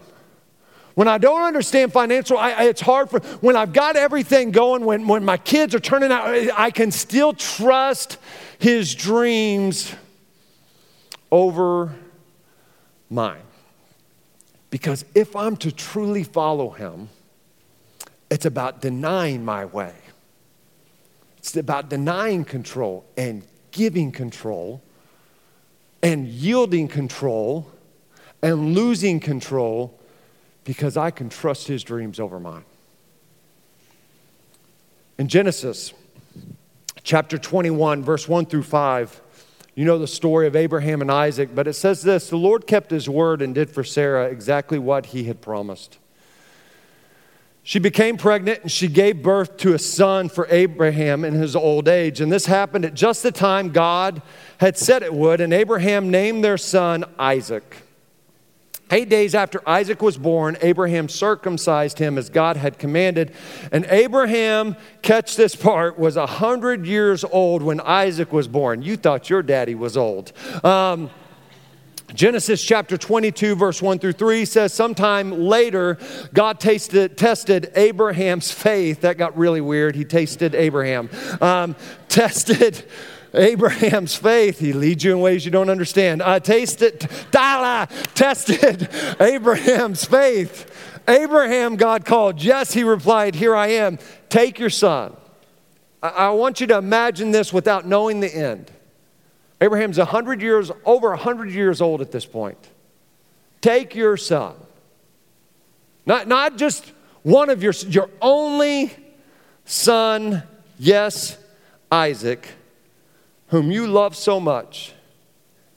When 0.95 1.07
I 1.07 1.19
don't 1.19 1.43
understand 1.43 1.93
financial, 1.93 2.37
I, 2.37 2.65
it's 2.65 2.81
hard 2.81 3.09
for, 3.09 3.21
when 3.41 3.55
I've 3.55 3.73
got 3.73 3.95
everything 3.95 4.51
going, 4.51 4.85
when, 4.85 5.07
when 5.07 5.25
my 5.25 5.37
kids 5.37 5.73
are 5.77 5.81
turning 5.81 6.11
out, 6.11 6.27
I 6.59 6.73
can 6.73 6.91
still 6.91 7.33
trust 7.33 8.19
his 8.59 8.97
dreams 8.97 9.95
over 11.31 11.95
mine. 13.11 13.43
Because 14.71 15.05
if 15.15 15.35
I'm 15.35 15.57
to 15.59 15.73
truly 15.73 16.25
follow 16.25 16.71
him, 16.71 17.09
it's 18.31 18.45
about 18.45 18.81
denying 18.81 19.45
my 19.45 19.65
way. 19.65 19.95
It's 21.39 21.57
about 21.57 21.89
denying 21.89 22.45
control 22.45 23.05
and 23.17 23.43
giving 23.71 24.13
control 24.13 24.83
and 26.03 26.27
yielding 26.27 26.89
control 26.89 27.71
and 28.43 28.75
losing 28.75 29.21
control 29.21 29.99
because 30.65 30.97
I 30.97 31.11
can 31.11 31.29
trust 31.29 31.67
his 31.67 31.83
dreams 31.83 32.21
over 32.21 32.39
mine. 32.39 32.65
In 35.17 35.29
Genesis 35.29 35.95
chapter 37.03 37.39
21, 37.39 38.03
verse 38.03 38.29
1 38.29 38.47
through 38.47 38.63
5, 38.63 39.21
you 39.79 39.85
know 39.85 39.97
the 39.97 40.09
story 40.09 40.49
of 40.49 40.57
Abraham 40.57 41.03
and 41.03 41.09
Isaac, 41.09 41.51
but 41.55 41.69
it 41.69 41.75
says 41.75 42.03
this 42.03 42.31
The 42.31 42.37
Lord 42.37 42.67
kept 42.67 42.91
his 42.91 43.09
word 43.09 43.41
and 43.41 43.55
did 43.55 43.71
for 43.71 43.85
Sarah 43.85 44.27
exactly 44.27 44.77
what 44.77 45.07
he 45.07 45.23
had 45.23 45.41
promised. 45.41 45.99
She 47.63 47.79
became 47.79 48.17
pregnant 48.17 48.63
and 48.63 48.73
she 48.73 48.89
gave 48.89 49.23
birth 49.23 49.57
to 49.59 49.75
a 49.75 49.79
son 49.79 50.31
for 50.31 50.49
Abraham 50.51 51.25
in 51.25 51.35
his 51.35 51.55
old 51.55 51.87
age. 51.87 52.21
And 52.21 52.33
this 52.33 52.47
happened 52.47 52.87
at 52.87 52.95
just 52.95 53.23
the 53.23 53.31
time 53.31 53.69
God 53.69 54.21
had 54.59 54.77
said 54.77 55.05
it 55.05 55.15
would. 55.15 55.41
And 55.41 55.53
Abraham 55.53 56.11
named 56.11 56.43
their 56.43 56.59
son 56.59 57.05
Isaac. 57.17 57.77
Eight 58.91 59.09
days 59.09 59.35
after 59.35 59.61
Isaac 59.69 60.01
was 60.01 60.17
born, 60.17 60.57
Abraham 60.63 61.09
circumcised 61.09 61.99
him 61.99 62.17
as 62.17 62.31
God 62.31 62.57
had 62.57 62.79
commanded. 62.79 63.33
And 63.71 63.85
Abraham, 63.91 64.77
catch 65.03 65.37
this 65.37 65.55
part, 65.55 65.99
was 65.99 66.17
100 66.17 66.87
years 66.87 67.23
old 67.25 67.63
when 67.63 67.81
Isaac 67.81 68.33
was 68.33 68.49
born. 68.49 68.83
You 68.83 68.97
thought 68.97 69.29
your 69.29 69.43
daddy 69.43 69.75
was 69.75 69.97
old. 69.97 70.33
Um, 70.65 71.11
Genesis 72.15 72.65
chapter 72.65 72.97
22, 72.97 73.55
verse 73.55 73.83
1 73.83 73.99
through 73.99 74.13
3 74.13 74.47
says, 74.47 74.73
Sometime 74.73 75.31
later, 75.31 75.99
God 76.33 76.59
tasted, 76.59 77.19
tested 77.19 77.71
Abraham's 77.75 78.51
faith. 78.51 79.03
That 79.03 79.19
got 79.19 79.37
really 79.37 79.61
weird. 79.61 79.95
He 79.95 80.07
tasted 80.07 80.55
Abraham. 80.55 81.11
Um, 81.43 81.77
tested 82.09 82.87
Abraham's 83.35 84.15
faith. 84.15 84.59
He 84.59 84.73
leads 84.73 85.05
you 85.05 85.13
in 85.13 85.21
ways 85.21 85.45
you 85.45 85.51
don't 85.51 85.71
understand. 85.71 86.23
I 86.23 86.39
tasted, 86.39 87.09
Dala, 87.31 87.89
tested 88.15 88.89
Abraham's 89.21 90.05
faith. 90.05 90.75
Abraham, 91.07 91.77
God 91.77 92.05
called. 92.05 92.43
Yes, 92.43 92.73
he 92.73 92.85
replied, 92.85 93.35
Here 93.35 93.55
I 93.55 93.69
am. 93.69 93.99
Take 94.29 94.59
your 94.59 94.71
son. 94.71 95.17
I, 96.03 96.09
I 96.09 96.31
want 96.31 96.61
you 96.61 96.67
to 96.69 96.77
imagine 96.77 97.31
this 97.31 97.53
without 97.53 97.87
knowing 97.87 98.21
the 98.21 98.35
end. 98.35 98.71
Abraham's 99.61 99.99
100 99.99 100.41
years, 100.41 100.71
over 100.85 101.11
100 101.11 101.51
years 101.51 101.81
old 101.81 102.01
at 102.01 102.13
this 102.13 102.27
point. 102.27 102.59
Take 103.61 103.95
your 103.95 104.17
son. 104.17 104.55
Not, 106.07 106.29
not 106.29 106.57
just 106.57 106.93
one 107.23 107.51
of 107.51 107.63
your, 107.63 107.73
your 107.89 108.09
only 108.23 108.95
son, 109.65 110.43
yes, 110.79 111.37
Isaac 111.91 112.49
whom 113.49 113.71
you 113.71 113.87
love 113.87 114.17
so 114.17 114.39
much, 114.39 114.93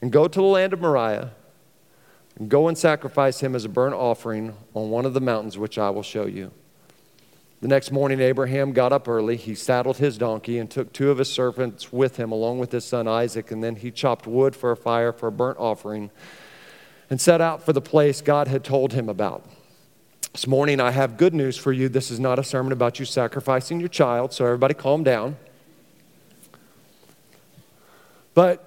and 0.01 0.11
go 0.11 0.27
to 0.27 0.39
the 0.39 0.45
land 0.45 0.73
of 0.73 0.81
Moriah, 0.81 1.31
and 2.37 2.49
go 2.49 2.67
and 2.67 2.77
sacrifice 2.77 3.41
him 3.41 3.55
as 3.55 3.65
a 3.65 3.69
burnt 3.69 3.93
offering 3.93 4.55
on 4.73 4.89
one 4.89 5.05
of 5.05 5.13
the 5.13 5.21
mountains 5.21 5.57
which 5.57 5.77
I 5.77 5.89
will 5.89 6.03
show 6.03 6.25
you. 6.25 6.51
The 7.61 7.67
next 7.67 7.91
morning, 7.91 8.19
Abraham 8.19 8.73
got 8.73 8.91
up 8.91 9.07
early. 9.07 9.37
He 9.37 9.53
saddled 9.53 9.97
his 9.97 10.17
donkey 10.17 10.57
and 10.57 10.69
took 10.69 10.91
two 10.91 11.11
of 11.11 11.19
his 11.19 11.31
servants 11.31 11.93
with 11.93 12.17
him, 12.17 12.31
along 12.31 12.57
with 12.57 12.71
his 12.71 12.85
son 12.85 13.07
Isaac, 13.07 13.51
and 13.51 13.63
then 13.63 13.75
he 13.75 13.91
chopped 13.91 14.25
wood 14.25 14.55
for 14.55 14.71
a 14.71 14.77
fire 14.77 15.13
for 15.13 15.27
a 15.27 15.31
burnt 15.31 15.59
offering 15.59 16.09
and 17.11 17.21
set 17.21 17.39
out 17.39 17.63
for 17.63 17.71
the 17.73 17.81
place 17.81 18.21
God 18.21 18.47
had 18.47 18.63
told 18.63 18.93
him 18.93 19.07
about. 19.07 19.45
This 20.31 20.47
morning, 20.47 20.79
I 20.79 20.91
have 20.91 21.17
good 21.17 21.33
news 21.33 21.57
for 21.57 21.71
you. 21.71 21.87
This 21.87 22.09
is 22.09 22.19
not 22.19 22.39
a 22.39 22.43
sermon 22.43 22.71
about 22.71 22.99
you 22.99 23.05
sacrificing 23.05 23.79
your 23.79 23.89
child, 23.89 24.33
so 24.33 24.45
everybody 24.45 24.73
calm 24.73 25.03
down. 25.03 25.35
But 28.33 28.65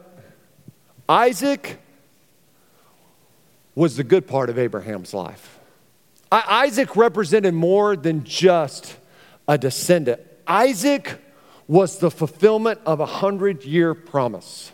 Isaac 1.09 1.79
was 3.74 3.96
the 3.96 4.05
good 4.05 4.27
part 4.27 4.50
of 4.50 4.59
Abraham's 4.59 5.14
life. 5.14 5.59
Isaac 6.31 6.96
represented 6.96 7.55
more 7.55 7.96
than 7.96 8.24
just 8.24 8.96
a 9.46 9.57
descendant. 9.57 10.20
Isaac 10.46 11.20
was 11.68 11.98
the 11.98 12.11
fulfillment 12.11 12.81
of 12.85 13.00
a 13.00 13.07
hundred 13.07 13.64
year 13.64 13.94
promise. 13.94 14.72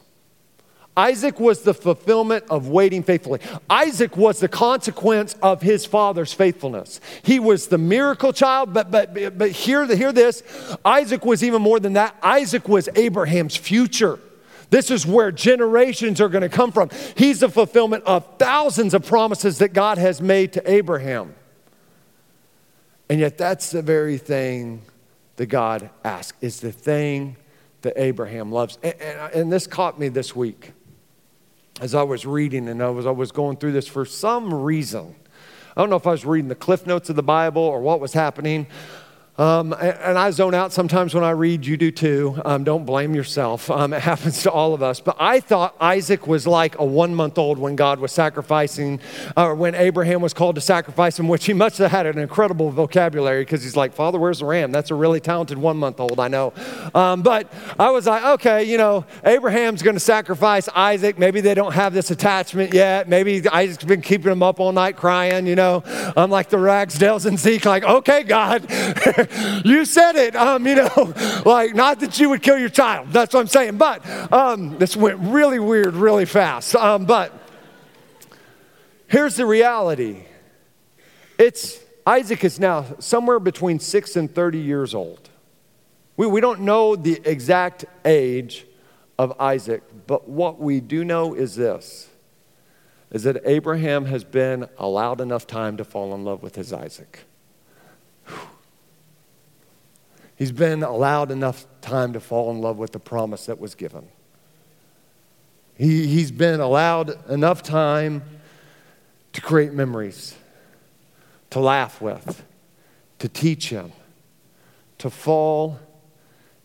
Isaac 0.97 1.39
was 1.39 1.63
the 1.63 1.73
fulfillment 1.73 2.45
of 2.51 2.69
waiting 2.69 3.03
faithfully. 3.03 3.41
Isaac 3.69 4.17
was 4.17 4.41
the 4.41 4.49
consequence 4.49 5.35
of 5.41 5.63
his 5.63 5.87
father's 5.87 6.33
faithfulness. 6.33 7.01
He 7.23 7.39
was 7.39 7.69
the 7.69 7.79
miracle 7.79 8.33
child, 8.33 8.75
but, 8.75 8.91
but, 8.91 9.39
but 9.39 9.51
hear, 9.51 9.87
hear 9.95 10.13
this 10.13 10.43
Isaac 10.85 11.25
was 11.25 11.45
even 11.45 11.63
more 11.63 11.79
than 11.79 11.93
that. 11.95 12.17
Isaac 12.23 12.69
was 12.69 12.89
Abraham's 12.97 13.57
future. 13.57 14.19
This 14.71 14.91
is 14.91 15.05
where 15.05 15.33
generations 15.33 16.21
are 16.21 16.29
going 16.29 16.43
to 16.43 16.49
come 16.49 16.73
from. 16.73 16.91
He's 17.17 17.41
the 17.41 17.49
fulfillment 17.49 18.05
of 18.05 18.27
thousands 18.39 18.95
of 18.95 19.05
promises 19.05 19.59
that 19.59 19.73
God 19.73 19.99
has 19.99 20.23
made 20.23 20.53
to 20.55 20.71
Abraham. 20.71 21.35
And 23.09 23.19
yet, 23.19 23.37
that's 23.37 23.71
the 23.71 23.83
very 23.83 24.17
thing 24.17 24.83
that 25.37 25.47
God 25.47 25.91
asks, 26.05 26.39
is 26.41 26.61
the 26.61 26.71
thing 26.71 27.37
that 27.83 27.95
Abraham 27.97 28.53
loves. 28.53 28.79
And, 28.83 28.95
and, 29.01 29.35
and, 29.35 29.53
this 29.53 29.67
caught 29.67 29.99
me 29.99 30.09
this 30.09 30.37
week 30.37 30.73
as 31.81 31.95
I 31.95 32.03
was 32.03 32.27
reading 32.27 32.69
and 32.69 32.83
I 32.83 32.91
was, 32.91 33.07
I 33.07 33.11
was 33.11 33.33
going 33.33 33.57
through 33.57 33.73
this 33.73 33.89
for 33.89 34.05
some 34.05 34.53
reason. 34.53 35.17
I 35.77 35.81
don't 35.81 35.91
know 35.91 35.97
if 35.97 36.07
I 36.07 36.11
was 36.11 36.27
reading 36.27 36.49
the 36.49 36.55
cliff 36.55 36.87
notes 36.87 37.09
of 37.11 37.17
the 37.17 37.23
Bible 37.23 37.63
or 37.63 37.81
what 37.81 38.01
was 38.01 38.13
happening, 38.13 38.67
um, 39.39 39.73
and 39.73 40.19
I 40.19 40.31
zone 40.33 40.55
out 40.55 40.73
sometimes 40.73 41.15
when 41.15 41.25
I 41.25 41.31
read, 41.31 41.65
you 41.65 41.79
do 41.79 41.91
too. 41.91 42.41
Um, 42.45 42.63
don't 42.63 42.85
blame 42.85 43.15
yourself. 43.15 43.71
Um, 43.71 43.93
it 43.93 44.03
happens 44.11 44.43
to 44.43 44.51
all 44.51 44.75
of 44.75 44.83
us. 44.83 45.01
But 45.01 45.17
I 45.19 45.41
thought 45.41 45.75
Isaac 45.81 46.27
was 46.27 46.47
like 46.47 46.79
a 46.79 46.85
one 46.85 47.15
month 47.15 47.39
old 47.39 47.59
when 47.59 47.75
God 47.75 48.01
was 48.01 48.13
sacrificing, 48.13 49.01
or 49.37 49.53
uh, 49.53 49.55
when 49.55 49.75
Abraham 49.75 50.21
was 50.21 50.35
called 50.35 50.57
to 50.57 50.61
sacrifice 50.61 51.19
him, 51.19 51.27
which 51.27 51.47
he 51.47 51.55
must 51.55 51.79
have 51.79 51.91
had 51.91 52.07
an 52.07 52.19
incredible 52.19 52.71
vocabulary 52.71 53.43
because 53.43 53.63
he's 53.63 53.77
like, 53.77 53.95
Father, 53.95 54.19
where's 54.19 54.41
the 54.41 54.45
ram? 54.45 54.73
That's 54.73 54.91
a 54.91 54.95
really 54.95 55.21
talented 55.21 55.57
one 55.57 55.79
month 55.79 56.01
old, 56.01 56.21
I 56.21 56.29
know. 56.29 56.53
Um, 56.95 57.23
but 57.23 57.51
I 57.79 57.91
was 57.91 58.07
like, 58.07 58.23
okay, 58.23 58.65
you 58.65 58.77
know, 58.77 59.07
Abraham's 59.25 59.83
going 59.83 59.97
to 59.97 60.01
sacrifice 60.01 60.69
Isaac. 60.75 61.19
Maybe 61.19 61.41
they 61.41 61.55
don't 61.55 61.73
have 61.73 61.95
this 61.95 62.11
attachment 62.11 62.75
yet. 62.75 63.09
Maybe 63.09 63.49
Isaac's 63.49 63.85
been 63.85 64.03
keeping 64.03 64.33
him 64.33 64.43
up 64.43 64.61
all 64.61 64.73
night 64.73 64.97
crying, 64.97 65.47
you 65.47 65.57
know. 65.57 65.83
I'm 66.17 66.31
like 66.31 66.51
the 66.51 66.59
Ragsdales 66.59 67.25
and 67.25 67.39
Zeke, 67.39 67.65
like, 67.65 67.85
okay, 67.85 68.23
God. 68.23 68.67
you 69.65 69.85
said 69.85 70.17
it. 70.17 70.37
Um, 70.37 70.67
you 70.67 70.77
know, 70.77 71.15
like 71.47 71.75
not 71.75 72.01
that 72.01 72.19
you 72.19 72.31
would 72.31 72.43
kill 72.43 72.59
your 72.59 72.69
child. 72.69 73.13
That's 73.13 73.35
what 73.35 73.41
I'm 73.41 73.47
saying. 73.47 73.79
But 73.79 74.09
um, 74.33 74.79
this 74.79 74.97
went 74.97 75.19
really 75.21 75.59
weird, 75.59 75.95
really 75.95 76.25
fast. 76.25 76.75
Um, 76.75 77.05
but 77.05 77.33
here's 79.09 79.37
the 79.37 79.47
reality. 79.47 80.25
It's 81.39 81.81
Isaac 82.07 82.45
is 82.45 82.59
now 82.59 82.85
somewhere 82.99 83.39
between 83.39 83.79
six 83.79 84.17
and 84.17 84.33
30 84.35 84.59
years 84.59 84.95
old. 84.95 85.31
We, 86.17 86.27
we 86.27 86.41
don't 86.41 86.61
know 86.61 86.97
the 86.97 87.21
exact 87.25 87.85
age 88.05 88.67
of 89.19 89.39
Isaac, 89.41 89.83
but 90.07 90.29
what 90.29 90.61
we 90.61 90.81
do 90.81 91.05
know 91.05 91.35
is 91.35 91.57
this 91.57 92.09
is 93.11 93.25
that 93.25 93.43
Abraham 93.45 94.05
has 94.05 94.23
been 94.23 94.69
allowed 94.79 95.21
enough 95.21 95.47
time 95.47 95.77
to 95.77 95.85
fall 95.85 96.15
in 96.15 96.25
love 96.25 96.43
with 96.43 96.55
his 96.55 96.73
Isaac. 96.73 97.25
He's 100.41 100.53
been 100.53 100.83
allowed 100.83 101.31
enough 101.31 101.67
time 101.83 102.15
to 102.15 102.19
fall 102.19 102.51
in 102.51 102.63
love 102.63 102.79
with 102.79 102.93
the 102.93 102.99
promise 102.99 103.45
that 103.45 103.61
was 103.61 103.75
given. 103.75 104.09
He, 105.77 106.07
he's 106.07 106.31
been 106.31 106.61
allowed 106.61 107.31
enough 107.31 107.63
time 107.63 108.23
to 109.35 109.43
create 109.43 109.75
memories, 109.75 110.35
to 111.51 111.61
laugh 111.61 112.01
with, 112.01 112.43
to 113.19 113.29
teach 113.29 113.69
him, 113.69 113.93
to 114.97 115.11
fall 115.11 115.79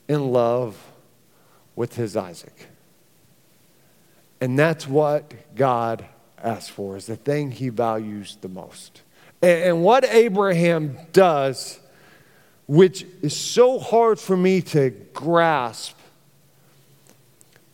in 0.07 0.31
love 0.31 0.81
with 1.75 1.97
his 1.97 2.15
Isaac. 2.15 2.67
And 4.39 4.57
that's 4.57 4.87
what 4.87 5.53
God 5.53 6.05
asks 6.41 6.69
for, 6.69 6.95
is 6.95 7.07
the 7.07 7.17
thing 7.17 7.51
he 7.51 7.67
values 7.67 8.37
the 8.39 8.47
most. 8.47 9.01
And, 9.41 9.63
and 9.63 9.83
what 9.83 10.05
Abraham 10.05 10.97
does 11.11 11.81
which 12.67 13.05
is 13.21 13.35
so 13.35 13.79
hard 13.79 14.19
for 14.19 14.35
me 14.35 14.61
to 14.61 14.89
grasp, 15.13 15.97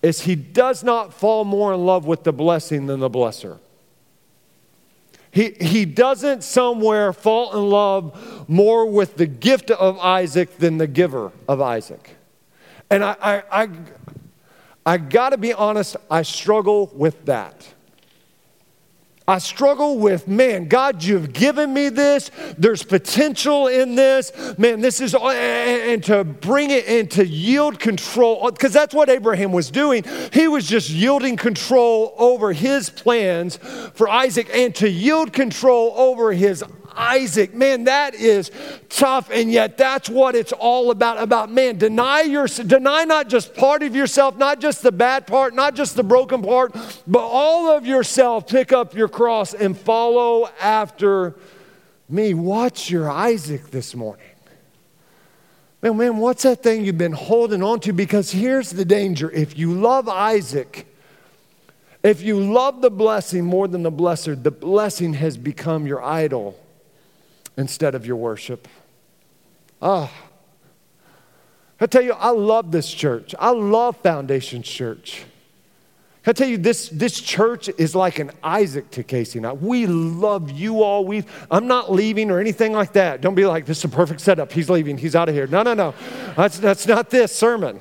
is 0.02 0.22
he 0.22 0.36
does 0.36 0.84
not 0.84 1.14
fall 1.14 1.46
more 1.46 1.74
in 1.74 1.86
love 1.86 2.06
with 2.06 2.24
the 2.24 2.34
blessing 2.34 2.88
than 2.88 3.00
the 3.00 3.10
blesser. 3.10 3.60
He, 5.32 5.52
he 5.52 5.86
doesn't 5.86 6.44
somewhere 6.44 7.14
fall 7.14 7.58
in 7.58 7.70
love 7.70 8.50
more 8.50 8.86
with 8.86 9.16
the 9.16 9.28
gift 9.28 9.72
of 9.72 9.98
Isaac 10.00 10.58
than 10.58 10.78
the 10.78 10.88
giver 10.88 11.32
of 11.48 11.62
Isaac. 11.62 12.18
And 12.90 13.04
I, 13.04 13.16
I, 13.22 13.64
I, 13.64 13.70
I 14.86 14.98
gotta 14.98 15.38
be 15.38 15.54
honest, 15.54 15.96
I 16.10 16.24
struggle 16.24 16.92
with 16.94 17.26
that. 17.26 17.74
I 19.28 19.38
struggle 19.38 20.00
with, 20.00 20.28
man, 20.28 20.68
God, 20.68 21.04
you've 21.04 21.32
given 21.32 21.74
me 21.74 21.90
this. 21.90 22.32
There's 22.58 22.84
potential 22.84 23.68
in 23.68 23.96
this. 23.96 24.32
Man, 24.58 24.82
this 24.82 25.00
is, 25.00 25.16
and 25.16 26.04
to 26.06 26.24
bring 26.24 26.72
it 26.72 26.88
and 26.88 27.10
to 27.12 27.26
yield 27.26 27.80
control, 27.80 28.50
because 28.50 28.74
that's 28.74 28.94
what 28.94 29.10
Abraham 29.10 29.52
was 29.52 29.70
doing. 29.70 30.04
He 30.34 30.48
was 30.48 30.68
just 30.68 30.90
yielding 30.90 31.38
control 31.38 32.14
over 32.18 32.52
his 32.52 32.90
plans 32.90 33.58
for 33.94 34.10
Isaac 34.10 34.50
and 34.54 34.74
to 34.76 34.90
yield 34.90 35.34
control 35.34 35.94
over 35.96 36.34
his 36.34 36.64
Isaac. 36.96 37.54
Man, 37.54 37.86
that 37.86 38.16
is 38.16 38.52
tough, 38.90 39.30
and 39.32 39.52
yet 39.52 39.78
that's 39.78 40.10
what 40.10 40.36
it's 40.36 40.52
all 40.52 40.92
about. 40.92 41.22
About 41.22 41.52
man, 41.52 41.78
deny 41.78 42.22
your 42.22 42.48
deny 42.48 43.04
not 43.04 43.30
just 43.30 43.54
part 43.56 43.84
of 43.84 43.96
yourself, 43.96 44.38
not 44.38 44.60
just 44.60 44.84
the 44.84 44.92
bad 44.92 45.28
part, 45.28 45.54
not 45.54 45.76
just 45.76 45.96
the 45.96 46.04
broken 46.04 46.42
part, 46.42 46.76
but 47.08 47.24
all 47.24 47.76
of 47.76 47.86
yourself. 47.86 48.48
Pick 48.48 48.72
up 48.72 48.94
your 48.94 49.08
cross 49.08 49.54
and 49.54 49.78
follow 49.78 50.50
after 50.60 51.36
me. 52.10 52.34
Watch 52.34 52.90
your 52.90 53.10
Isaac 53.10 53.72
this 53.72 53.96
morning. 53.96 54.26
Man, 55.82 55.98
man, 55.98 56.18
what's 56.18 56.44
that 56.44 56.62
thing 56.62 56.86
you've 56.86 56.98
been 56.98 57.12
holding 57.12 57.64
on 57.64 57.80
to? 57.82 57.94
Because 57.94 58.30
here's 58.30 58.70
the 58.70 58.86
danger. 58.86 59.32
If 59.32 59.58
you 59.58 59.74
love 59.74 60.08
Isaac, 60.08 60.86
if 62.04 62.22
you 62.22 62.40
love 62.40 62.82
the 62.82 62.92
blessing 62.92 63.46
more 63.46 63.68
than 63.68 63.82
the 63.82 63.92
blesser, 63.92 64.42
the 64.42 64.52
blessing 64.52 65.14
has 65.16 65.38
become 65.38 65.88
your 65.88 66.04
idol 66.04 66.61
instead 67.58 67.96
of 67.96 68.06
your 68.06 68.16
worship. 68.16 68.68
Ah. 69.82 70.12
Oh. 70.12 70.28
I 71.80 71.88
tell 71.88 72.04
you, 72.04 72.14
I 72.14 72.30
love 72.30 72.72
this 72.72 72.94
church. 72.94 73.34
I 73.40 73.50
love 73.50 73.98
Foundation 73.98 74.62
Church. 74.62 75.24
I 76.28 76.34
tell 76.34 76.48
you, 76.48 76.60
this, 76.60 76.90
this 76.90 77.20
church 77.20 77.68
is 77.80 77.96
like 77.96 78.20
an 78.20 78.30
Isaac 78.44 78.92
to 78.92 79.04
Casey 79.04 79.40
and 79.40 79.48
I. 79.48 79.54
We 79.54 79.88
love 79.88 80.52
you 80.52 80.84
all. 80.84 81.04
We, 81.04 81.24
I'm 81.50 81.66
not 81.66 81.92
leaving 81.92 82.30
or 82.30 82.40
anything 82.40 82.74
like 82.74 82.94
that. 82.94 83.22
Don't 83.22 83.34
be 83.34 83.48
like, 83.48 83.66
this 83.66 83.80
is 83.80 83.86
a 83.86 83.90
perfect 83.90 84.22
setup. 84.22 84.52
He's 84.52 84.70
leaving. 84.70 85.00
He's 85.00 85.16
out 85.16 85.30
of 85.30 85.34
here. 85.34 85.48
No, 85.48 85.64
no, 85.64 85.74
no. 85.74 85.96
That's, 86.38 86.60
that's 86.60 86.86
not 86.86 87.10
this 87.10 87.36
sermon. 87.36 87.80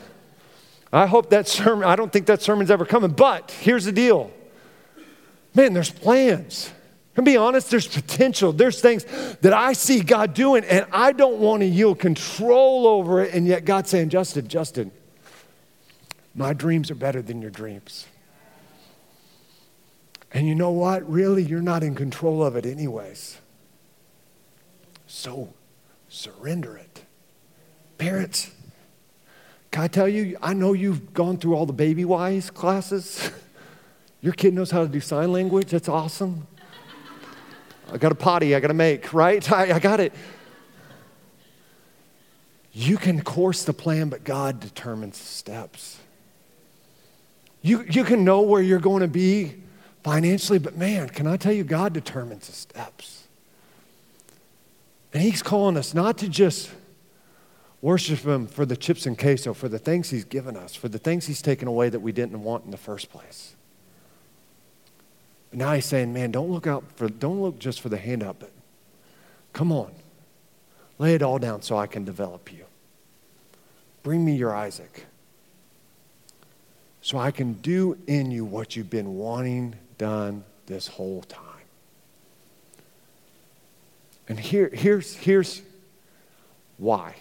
I 0.90 1.04
hope 1.04 1.28
that 1.30 1.46
sermon, 1.46 1.84
I 1.84 1.96
don't 1.96 2.10
think 2.10 2.24
that 2.26 2.40
sermon's 2.40 2.70
ever 2.70 2.86
coming. 2.86 3.10
But 3.10 3.50
here's 3.50 3.84
the 3.84 3.92
deal 3.92 4.30
man, 5.54 5.74
there's 5.74 5.90
plans. 5.90 6.72
And 7.20 7.24
be 7.26 7.36
honest, 7.36 7.70
there's 7.70 7.86
potential. 7.86 8.50
There's 8.50 8.80
things 8.80 9.04
that 9.42 9.52
I 9.52 9.74
see 9.74 10.00
God 10.00 10.32
doing, 10.32 10.64
and 10.64 10.86
I 10.90 11.12
don't 11.12 11.36
want 11.36 11.60
to 11.60 11.66
yield 11.66 11.98
control 11.98 12.86
over 12.86 13.22
it. 13.22 13.34
And 13.34 13.46
yet 13.46 13.66
God's 13.66 13.90
saying, 13.90 14.08
Justin, 14.08 14.48
Justin, 14.48 14.90
my 16.34 16.54
dreams 16.54 16.90
are 16.90 16.94
better 16.94 17.20
than 17.20 17.42
your 17.42 17.50
dreams. 17.50 18.06
And 20.32 20.48
you 20.48 20.54
know 20.54 20.70
what? 20.70 21.06
Really, 21.10 21.42
you're 21.42 21.60
not 21.60 21.82
in 21.82 21.94
control 21.94 22.42
of 22.42 22.56
it, 22.56 22.64
anyways. 22.64 23.36
So 25.06 25.52
surrender 26.08 26.78
it. 26.78 27.04
Parents, 27.98 28.50
can 29.70 29.82
I 29.82 29.88
tell 29.88 30.08
you, 30.08 30.38
I 30.40 30.54
know 30.54 30.72
you've 30.72 31.12
gone 31.12 31.36
through 31.36 31.54
all 31.54 31.66
the 31.66 31.74
baby 31.74 32.06
wise 32.06 32.48
classes. 32.48 33.30
Your 34.22 34.32
kid 34.32 34.54
knows 34.54 34.70
how 34.70 34.84
to 34.84 34.88
do 34.88 35.00
sign 35.00 35.32
language. 35.32 35.68
That's 35.68 35.86
awesome. 35.90 36.46
I 37.92 37.98
got 37.98 38.12
a 38.12 38.14
potty 38.14 38.54
I 38.54 38.60
got 38.60 38.68
to 38.68 38.74
make, 38.74 39.12
right? 39.12 39.50
I, 39.52 39.72
I 39.72 39.78
got 39.78 40.00
it. 40.00 40.12
You 42.72 42.96
can 42.96 43.20
course 43.22 43.64
the 43.64 43.72
plan, 43.72 44.08
but 44.08 44.24
God 44.24 44.60
determines 44.60 45.18
the 45.18 45.26
steps. 45.26 45.98
You, 47.62 47.84
you 47.90 48.04
can 48.04 48.24
know 48.24 48.42
where 48.42 48.62
you're 48.62 48.78
going 48.78 49.00
to 49.00 49.08
be 49.08 49.56
financially, 50.04 50.58
but 50.58 50.76
man, 50.76 51.08
can 51.08 51.26
I 51.26 51.36
tell 51.36 51.52
you, 51.52 51.64
God 51.64 51.92
determines 51.92 52.46
the 52.46 52.52
steps. 52.52 53.24
And 55.12 55.22
He's 55.22 55.42
calling 55.42 55.76
us 55.76 55.92
not 55.92 56.16
to 56.18 56.28
just 56.28 56.70
Worship 57.82 58.18
Him 58.20 58.46
for 58.46 58.66
the 58.66 58.76
chips 58.76 59.06
and 59.06 59.18
queso, 59.18 59.54
for 59.54 59.68
the 59.68 59.78
things 59.78 60.10
He's 60.10 60.24
given 60.24 60.56
us, 60.56 60.74
for 60.74 60.88
the 60.88 60.98
things 60.98 61.26
He's 61.26 61.40
taken 61.40 61.66
away 61.66 61.88
that 61.88 62.00
we 62.00 62.12
didn't 62.12 62.42
want 62.42 62.64
in 62.64 62.70
the 62.70 62.76
first 62.76 63.10
place. 63.10 63.54
But 65.50 65.58
now 65.58 65.72
He's 65.74 65.84
saying, 65.84 66.12
man, 66.12 66.30
don't 66.30 66.50
look 66.50 66.66
out 66.66 66.84
for, 66.96 67.08
don't 67.08 67.42
look 67.42 67.58
just 67.58 67.80
for 67.80 67.88
the 67.88 67.98
handout, 67.98 68.38
but 68.38 68.50
come 69.52 69.72
on, 69.72 69.92
lay 70.98 71.14
it 71.14 71.22
all 71.22 71.38
down 71.38 71.62
so 71.62 71.76
I 71.76 71.86
can 71.86 72.04
develop 72.04 72.52
you. 72.52 72.64
Bring 74.02 74.24
me 74.24 74.34
your 74.34 74.54
Isaac 74.54 75.06
so 77.02 77.18
I 77.18 77.30
can 77.30 77.54
do 77.54 77.98
in 78.06 78.30
you 78.30 78.44
what 78.44 78.76
you've 78.76 78.90
been 78.90 79.16
wanting 79.16 79.74
done 79.98 80.44
this 80.66 80.86
whole 80.86 81.22
time. 81.22 81.44
And 84.28 84.38
here, 84.38 84.70
here's, 84.72 85.16
here's 85.16 85.60
why. 86.78 87.16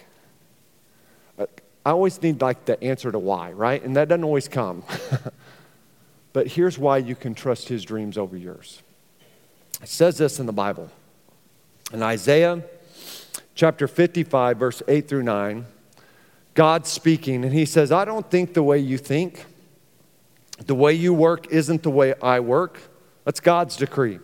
Uh, 1.38 1.48
I 1.86 1.92
always 1.92 2.22
need 2.22 2.40
like 2.42 2.66
the 2.66 2.82
answer 2.84 3.12
to 3.12 3.18
why, 3.18 3.52
right? 3.52 3.82
And 3.82 3.96
that 3.96 4.10
doesn't 4.10 4.24
always 4.24 4.48
come. 4.48 4.84
but 6.34 6.48
here's 6.48 6.78
why 6.78 6.98
you 6.98 7.16
can 7.16 7.34
trust 7.34 7.70
his 7.70 7.84
dreams 7.84 8.18
over 8.18 8.38
yours. 8.38 8.82
It 9.82 9.90
says 9.90 10.18
this 10.18 10.40
in 10.40 10.46
the 10.46 10.54
Bible. 10.54 10.90
In 11.92 12.04
Isaiah 12.04 12.64
chapter 13.56 13.88
55, 13.88 14.58
verse 14.58 14.84
8 14.88 15.08
through 15.08 15.24
9, 15.24 15.66
God's 16.54 16.90
speaking, 16.90 17.44
and 17.44 17.54
he 17.54 17.66
says, 17.66 17.92
I 17.92 18.06
don't 18.06 18.30
think 18.30 18.54
the 18.54 18.64
way 18.64 18.80
you 18.80 18.98
think. 18.98 19.46
The 20.66 20.76
way 20.76 20.94
you 20.94 21.14
work 21.14 21.48
isn't 21.52 21.84
the 21.84 21.90
way 21.90 22.14
I 22.22 22.42
work. 22.42 22.80
That's 23.24 23.40
God's 23.40 23.78
decree. 23.78 24.20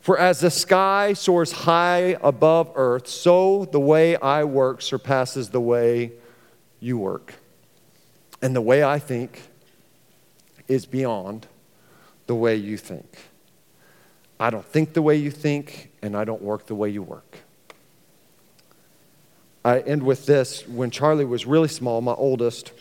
For 0.00 0.18
as 0.18 0.40
the 0.40 0.50
sky 0.50 1.14
soars 1.14 1.50
high 1.50 2.16
above 2.22 2.70
earth, 2.74 3.08
so 3.08 3.64
the 3.64 3.80
way 3.80 4.16
I 4.16 4.44
work 4.44 4.82
surpasses 4.82 5.48
the 5.48 5.60
way 5.60 6.12
you 6.78 6.98
work. 6.98 7.34
And 8.42 8.54
the 8.54 8.60
way 8.60 8.84
I 8.84 8.98
think 8.98 9.40
is 10.68 10.86
beyond 10.86 11.46
the 12.26 12.34
way 12.34 12.56
you 12.56 12.76
think. 12.76 13.18
I 14.40 14.50
don't 14.50 14.64
think 14.64 14.94
the 14.94 15.02
way 15.02 15.16
you 15.16 15.30
think, 15.30 15.92
and 16.02 16.16
I 16.16 16.24
don't 16.24 16.42
work 16.42 16.66
the 16.66 16.74
way 16.74 16.90
you 16.90 17.02
work. 17.02 17.38
I 19.64 19.80
end 19.80 20.02
with 20.02 20.26
this. 20.26 20.66
When 20.68 20.90
Charlie 20.90 21.24
was 21.24 21.46
really 21.46 21.68
small, 21.68 22.00
my 22.00 22.12
oldest, 22.12 22.72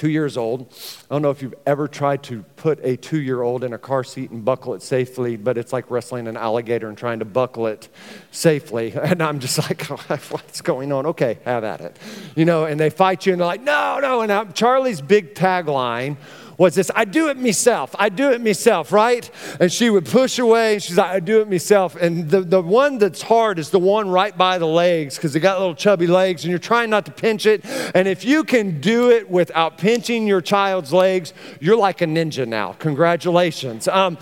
two 0.00 0.08
years 0.08 0.38
old. 0.38 0.62
I 1.10 1.14
don't 1.14 1.20
know 1.20 1.30
if 1.30 1.42
you've 1.42 1.54
ever 1.66 1.86
tried 1.86 2.22
to 2.22 2.42
put 2.56 2.82
a 2.82 2.96
two 2.96 3.20
year 3.20 3.42
old 3.42 3.62
in 3.62 3.74
a 3.74 3.78
car 3.78 4.02
seat 4.02 4.30
and 4.30 4.42
buckle 4.42 4.72
it 4.72 4.80
safely, 4.80 5.36
but 5.36 5.58
it's 5.58 5.74
like 5.74 5.90
wrestling 5.90 6.26
an 6.26 6.38
alligator 6.38 6.88
and 6.88 6.96
trying 6.96 7.18
to 7.18 7.26
buckle 7.26 7.66
it 7.66 7.90
safely. 8.30 8.94
And 9.10 9.22
I'm 9.22 9.40
just 9.40 9.58
like, 9.58 9.82
what's 10.30 10.62
going 10.62 10.90
on? 10.90 11.04
Okay, 11.04 11.38
have 11.44 11.64
at 11.64 11.82
it. 11.82 11.98
You 12.34 12.46
know, 12.46 12.64
and 12.64 12.80
they 12.80 12.88
fight 12.88 13.26
you 13.26 13.32
and 13.32 13.40
they're 13.40 13.46
like, 13.46 13.62
no, 13.62 13.98
no. 14.00 14.22
And 14.22 14.32
I'm, 14.32 14.54
Charlie's 14.54 15.02
big 15.02 15.34
tagline 15.34 16.16
was 16.60 16.74
this 16.74 16.90
I 16.94 17.06
do 17.06 17.30
it 17.30 17.38
myself. 17.38 17.96
I 17.98 18.10
do 18.10 18.32
it 18.32 18.42
myself, 18.42 18.92
right? 18.92 19.28
And 19.58 19.72
she 19.72 19.88
would 19.88 20.04
push 20.04 20.38
away 20.38 20.78
she's 20.78 20.98
like, 20.98 21.10
I 21.10 21.18
do 21.18 21.40
it 21.40 21.48
myself. 21.48 21.96
And 21.96 22.28
the, 22.28 22.42
the 22.42 22.60
one 22.60 22.98
that's 22.98 23.22
hard 23.22 23.58
is 23.58 23.70
the 23.70 23.78
one 23.78 24.10
right 24.10 24.36
by 24.36 24.58
the 24.58 24.66
legs 24.66 25.16
because 25.16 25.32
they 25.32 25.40
got 25.40 25.58
little 25.58 25.74
chubby 25.74 26.06
legs 26.06 26.44
and 26.44 26.50
you're 26.50 26.58
trying 26.58 26.90
not 26.90 27.06
to 27.06 27.12
pinch 27.12 27.46
it. 27.46 27.64
And 27.94 28.06
if 28.06 28.26
you 28.26 28.44
can 28.44 28.78
do 28.78 29.10
it 29.10 29.30
without 29.30 29.78
pinching 29.78 30.26
your 30.26 30.42
child's 30.42 30.92
legs, 30.92 31.32
you're 31.60 31.78
like 31.78 32.02
a 32.02 32.06
ninja 32.06 32.46
now. 32.46 32.74
Congratulations. 32.74 33.88
Um, 33.88 34.18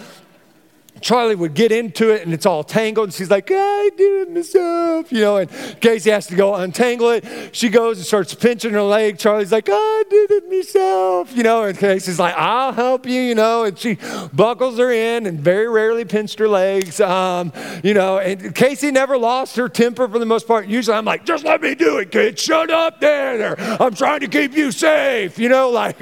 Charlie 1.00 1.34
would 1.34 1.54
get 1.54 1.72
into 1.72 2.10
it 2.10 2.22
and 2.22 2.32
it's 2.32 2.46
all 2.46 2.64
tangled. 2.64 3.08
And 3.08 3.14
she's 3.14 3.30
like, 3.30 3.50
I 3.52 3.90
did 3.96 4.28
it 4.28 4.30
myself, 4.30 5.12
you 5.12 5.20
know. 5.20 5.36
And 5.38 5.50
Casey 5.80 6.10
has 6.10 6.26
to 6.28 6.36
go 6.36 6.54
untangle 6.54 7.10
it. 7.10 7.24
She 7.52 7.68
goes 7.68 7.98
and 7.98 8.06
starts 8.06 8.34
pinching 8.34 8.72
her 8.72 8.82
leg. 8.82 9.18
Charlie's 9.18 9.52
like, 9.52 9.68
I 9.70 10.04
did 10.08 10.30
it 10.30 10.50
myself, 10.50 11.34
you 11.36 11.42
know. 11.42 11.64
And 11.64 11.78
Casey's 11.78 12.18
like, 12.18 12.34
I'll 12.36 12.72
help 12.72 13.06
you, 13.06 13.20
you 13.20 13.34
know. 13.34 13.64
And 13.64 13.78
she 13.78 13.98
buckles 14.32 14.78
her 14.78 14.90
in 14.90 15.26
and 15.26 15.40
very 15.40 15.68
rarely 15.68 16.04
pinched 16.04 16.38
her 16.38 16.48
legs, 16.48 17.00
um, 17.00 17.52
you 17.82 17.94
know. 17.94 18.18
And 18.18 18.54
Casey 18.54 18.90
never 18.90 19.16
lost 19.16 19.56
her 19.56 19.68
temper 19.68 20.08
for 20.08 20.18
the 20.18 20.26
most 20.26 20.46
part. 20.46 20.66
Usually 20.68 20.96
I'm 20.96 21.04
like, 21.04 21.24
just 21.24 21.44
let 21.44 21.62
me 21.62 21.74
do 21.74 21.98
it, 21.98 22.10
kid. 22.10 22.38
Shut 22.38 22.70
up 22.70 23.00
there. 23.00 23.58
I'm 23.80 23.94
trying 23.94 24.20
to 24.20 24.28
keep 24.28 24.54
you 24.54 24.72
safe, 24.72 25.38
you 25.38 25.48
know. 25.48 25.68
Like, 25.78 26.00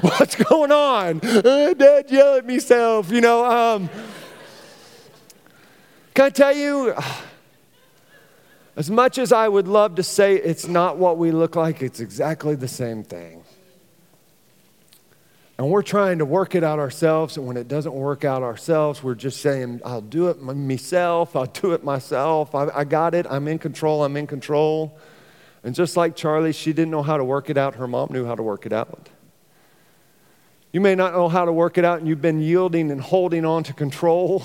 what's 0.00 0.36
going 0.36 0.70
on? 0.70 1.20
Uh, 1.20 1.74
Dad 1.74 2.08
yell 2.08 2.36
at 2.36 2.46
myself, 2.46 3.10
you 3.10 3.20
know. 3.20 3.44
Um, 3.44 3.90
can 6.16 6.24
I 6.24 6.30
tell 6.30 6.56
you, 6.56 6.94
as 8.74 8.90
much 8.90 9.18
as 9.18 9.32
I 9.32 9.48
would 9.48 9.68
love 9.68 9.96
to 9.96 10.02
say 10.02 10.36
it's 10.36 10.66
not 10.66 10.96
what 10.96 11.18
we 11.18 11.30
look 11.30 11.56
like, 11.56 11.82
it's 11.82 12.00
exactly 12.00 12.54
the 12.54 12.68
same 12.68 13.04
thing. 13.04 13.44
And 15.58 15.68
we're 15.68 15.82
trying 15.82 16.16
to 16.20 16.24
work 16.24 16.54
it 16.54 16.64
out 16.64 16.78
ourselves, 16.78 17.36
and 17.36 17.46
when 17.46 17.58
it 17.58 17.68
doesn't 17.68 17.92
work 17.92 18.24
out 18.24 18.42
ourselves, 18.42 19.02
we're 19.02 19.14
just 19.14 19.42
saying, 19.42 19.82
I'll 19.84 20.00
do 20.00 20.28
it 20.28 20.40
myself, 20.40 21.36
I'll 21.36 21.44
do 21.44 21.72
it 21.72 21.84
myself, 21.84 22.54
I, 22.54 22.68
I 22.74 22.84
got 22.84 23.14
it, 23.14 23.26
I'm 23.28 23.46
in 23.46 23.58
control, 23.58 24.02
I'm 24.02 24.16
in 24.16 24.26
control. 24.26 24.98
And 25.64 25.74
just 25.74 25.98
like 25.98 26.16
Charlie, 26.16 26.54
she 26.54 26.72
didn't 26.72 26.92
know 26.92 27.02
how 27.02 27.18
to 27.18 27.24
work 27.24 27.50
it 27.50 27.58
out, 27.58 27.74
her 27.74 27.86
mom 27.86 28.08
knew 28.10 28.24
how 28.24 28.34
to 28.34 28.42
work 28.42 28.64
it 28.64 28.72
out. 28.72 29.10
You 30.72 30.80
may 30.80 30.94
not 30.94 31.12
know 31.12 31.28
how 31.28 31.44
to 31.44 31.52
work 31.52 31.76
it 31.76 31.84
out, 31.84 31.98
and 31.98 32.08
you've 32.08 32.22
been 32.22 32.40
yielding 32.40 32.90
and 32.90 33.02
holding 33.02 33.44
on 33.44 33.64
to 33.64 33.74
control. 33.74 34.44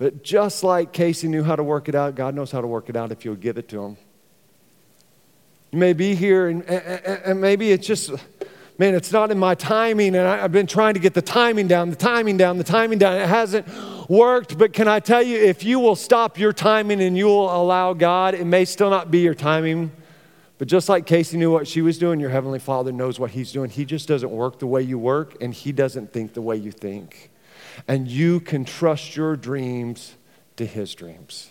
But 0.00 0.22
just 0.22 0.64
like 0.64 0.94
Casey 0.94 1.28
knew 1.28 1.42
how 1.42 1.56
to 1.56 1.62
work 1.62 1.86
it 1.86 1.94
out, 1.94 2.14
God 2.14 2.34
knows 2.34 2.50
how 2.50 2.62
to 2.62 2.66
work 2.66 2.88
it 2.88 2.96
out 2.96 3.12
if 3.12 3.22
you'll 3.26 3.34
give 3.34 3.58
it 3.58 3.68
to 3.68 3.82
him. 3.84 3.98
You 5.72 5.78
may 5.78 5.92
be 5.92 6.14
here, 6.14 6.48
and, 6.48 6.62
and, 6.64 7.22
and 7.22 7.40
maybe 7.42 7.70
it's 7.70 7.86
just, 7.86 8.10
man, 8.78 8.94
it's 8.94 9.12
not 9.12 9.30
in 9.30 9.38
my 9.38 9.54
timing, 9.54 10.16
and 10.16 10.26
I, 10.26 10.38
have 10.38 10.52
been 10.52 10.66
trying 10.66 10.94
to 10.94 11.00
get 11.00 11.12
the 11.12 11.20
timing 11.20 11.68
down, 11.68 11.90
the 11.90 11.96
timing 11.96 12.38
down, 12.38 12.56
the 12.56 12.64
timing 12.64 12.98
down. 12.98 13.18
It 13.18 13.28
hasn't 13.28 13.68
worked, 14.08 14.56
but 14.56 14.72
can 14.72 14.88
I 14.88 15.00
tell 15.00 15.22
you, 15.22 15.36
if 15.36 15.64
you 15.64 15.78
will 15.78 15.96
stop 15.96 16.38
your 16.38 16.54
timing 16.54 17.02
and 17.02 17.14
you 17.14 17.26
will 17.26 17.54
allow 17.54 17.92
God, 17.92 18.32
it 18.32 18.46
may 18.46 18.64
still 18.64 18.88
not 18.88 19.10
be 19.10 19.18
your 19.18 19.34
timing. 19.34 19.92
But 20.56 20.68
just 20.68 20.88
like 20.88 21.04
Casey 21.04 21.36
knew 21.36 21.52
what 21.52 21.68
she 21.68 21.82
was 21.82 21.98
doing, 21.98 22.20
your 22.20 22.30
Heavenly 22.30 22.58
Father 22.58 22.90
knows 22.90 23.20
what 23.20 23.32
He's 23.32 23.52
doing. 23.52 23.68
He 23.68 23.84
just 23.84 24.08
doesn't 24.08 24.30
work 24.30 24.60
the 24.60 24.66
way 24.66 24.80
you 24.80 24.98
work, 24.98 25.36
and 25.42 25.52
He 25.52 25.72
doesn't 25.72 26.10
think 26.14 26.32
the 26.32 26.42
way 26.42 26.56
you 26.56 26.72
think 26.72 27.29
and 27.86 28.08
you 28.08 28.40
can 28.40 28.64
trust 28.64 29.16
your 29.16 29.36
dreams 29.36 30.14
to 30.56 30.66
His 30.66 30.94
dreams. 30.94 31.50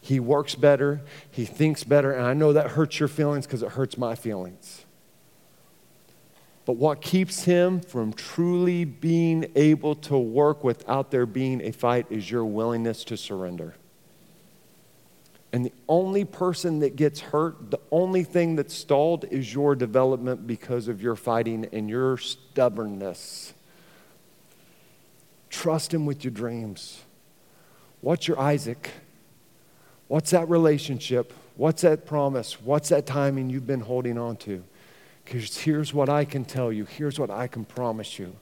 He 0.00 0.20
works 0.20 0.54
better, 0.54 1.02
He 1.30 1.44
thinks 1.44 1.84
better, 1.84 2.12
and 2.12 2.26
I 2.26 2.34
know 2.34 2.52
that 2.52 2.72
hurts 2.72 2.98
your 2.98 3.08
feelings 3.08 3.46
because 3.46 3.62
it 3.62 3.70
hurts 3.70 3.96
my 3.96 4.14
feelings. 4.14 4.84
But 6.64 6.76
what 6.76 7.00
keeps 7.00 7.42
him 7.42 7.80
from 7.80 8.12
truly 8.12 8.84
being 8.84 9.50
able 9.56 9.96
to 9.96 10.16
work 10.16 10.62
without 10.62 11.10
there 11.10 11.26
being 11.26 11.60
a 11.60 11.72
fight 11.72 12.06
is 12.08 12.30
your 12.30 12.44
willingness 12.44 13.04
to 13.04 13.16
surrender. 13.16 13.74
And 15.52 15.66
the 15.66 15.72
only 15.88 16.24
person 16.24 16.78
that 16.78 16.96
gets 16.96 17.20
hurt, 17.20 17.70
the 17.70 17.80
only 17.90 18.22
thing 18.22 18.56
that's 18.56 18.74
stalled 18.74 19.24
is 19.30 19.52
your 19.52 19.74
development 19.74 20.46
because 20.46 20.88
of 20.88 21.02
your 21.02 21.16
fighting 21.16 21.66
and 21.72 21.90
your 21.90 22.16
stubbornness. 22.16 23.52
Trust 25.52 25.92
Him 25.92 26.06
with 26.06 26.24
your 26.24 26.32
dreams. 26.32 27.02
What's 28.00 28.26
your 28.26 28.40
Isaac? 28.40 28.90
What's 30.08 30.30
that 30.30 30.48
relationship? 30.48 31.32
What's 31.56 31.82
that 31.82 32.06
promise? 32.06 32.60
What's 32.60 32.88
that 32.88 33.06
timing 33.06 33.50
you've 33.50 33.66
been 33.66 33.80
holding 33.80 34.18
on 34.18 34.36
to? 34.38 34.64
Because 35.24 35.58
here's 35.58 35.94
what 35.94 36.08
I 36.08 36.24
can 36.24 36.44
tell 36.44 36.72
you. 36.72 36.86
Here's 36.86 37.20
what 37.20 37.30
I 37.30 37.46
can 37.46 37.66
promise 37.66 38.18
you. 38.18 38.34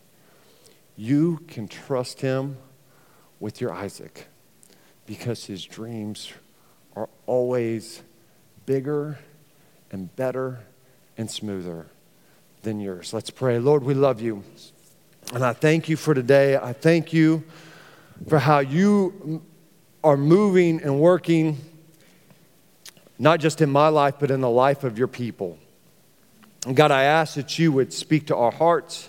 You 0.96 1.40
can 1.48 1.66
trust 1.66 2.20
Him 2.20 2.56
with 3.40 3.60
your 3.60 3.72
Isaac 3.72 4.28
because 5.04 5.44
His 5.44 5.64
dreams 5.64 6.32
are 6.94 7.08
always 7.26 8.02
bigger 8.66 9.18
and 9.90 10.14
better 10.14 10.60
and 11.18 11.28
smoother 11.28 11.86
than 12.62 12.78
yours. 12.78 13.12
Let's 13.12 13.30
pray. 13.30 13.58
Lord, 13.58 13.82
we 13.82 13.94
love 13.94 14.20
you. 14.20 14.44
And 15.32 15.44
I 15.44 15.52
thank 15.52 15.88
you 15.88 15.96
for 15.96 16.12
today. 16.12 16.56
I 16.56 16.72
thank 16.72 17.12
you 17.12 17.44
for 18.28 18.38
how 18.38 18.58
you 18.58 19.42
are 20.02 20.16
moving 20.16 20.82
and 20.82 20.98
working, 20.98 21.58
not 23.18 23.38
just 23.40 23.60
in 23.60 23.70
my 23.70 23.88
life, 23.88 24.14
but 24.18 24.30
in 24.30 24.40
the 24.40 24.50
life 24.50 24.82
of 24.82 24.98
your 24.98 25.08
people. 25.08 25.58
And 26.66 26.76
God, 26.76 26.90
I 26.90 27.04
ask 27.04 27.34
that 27.34 27.58
you 27.58 27.72
would 27.72 27.92
speak 27.92 28.26
to 28.26 28.36
our 28.36 28.50
hearts 28.50 29.08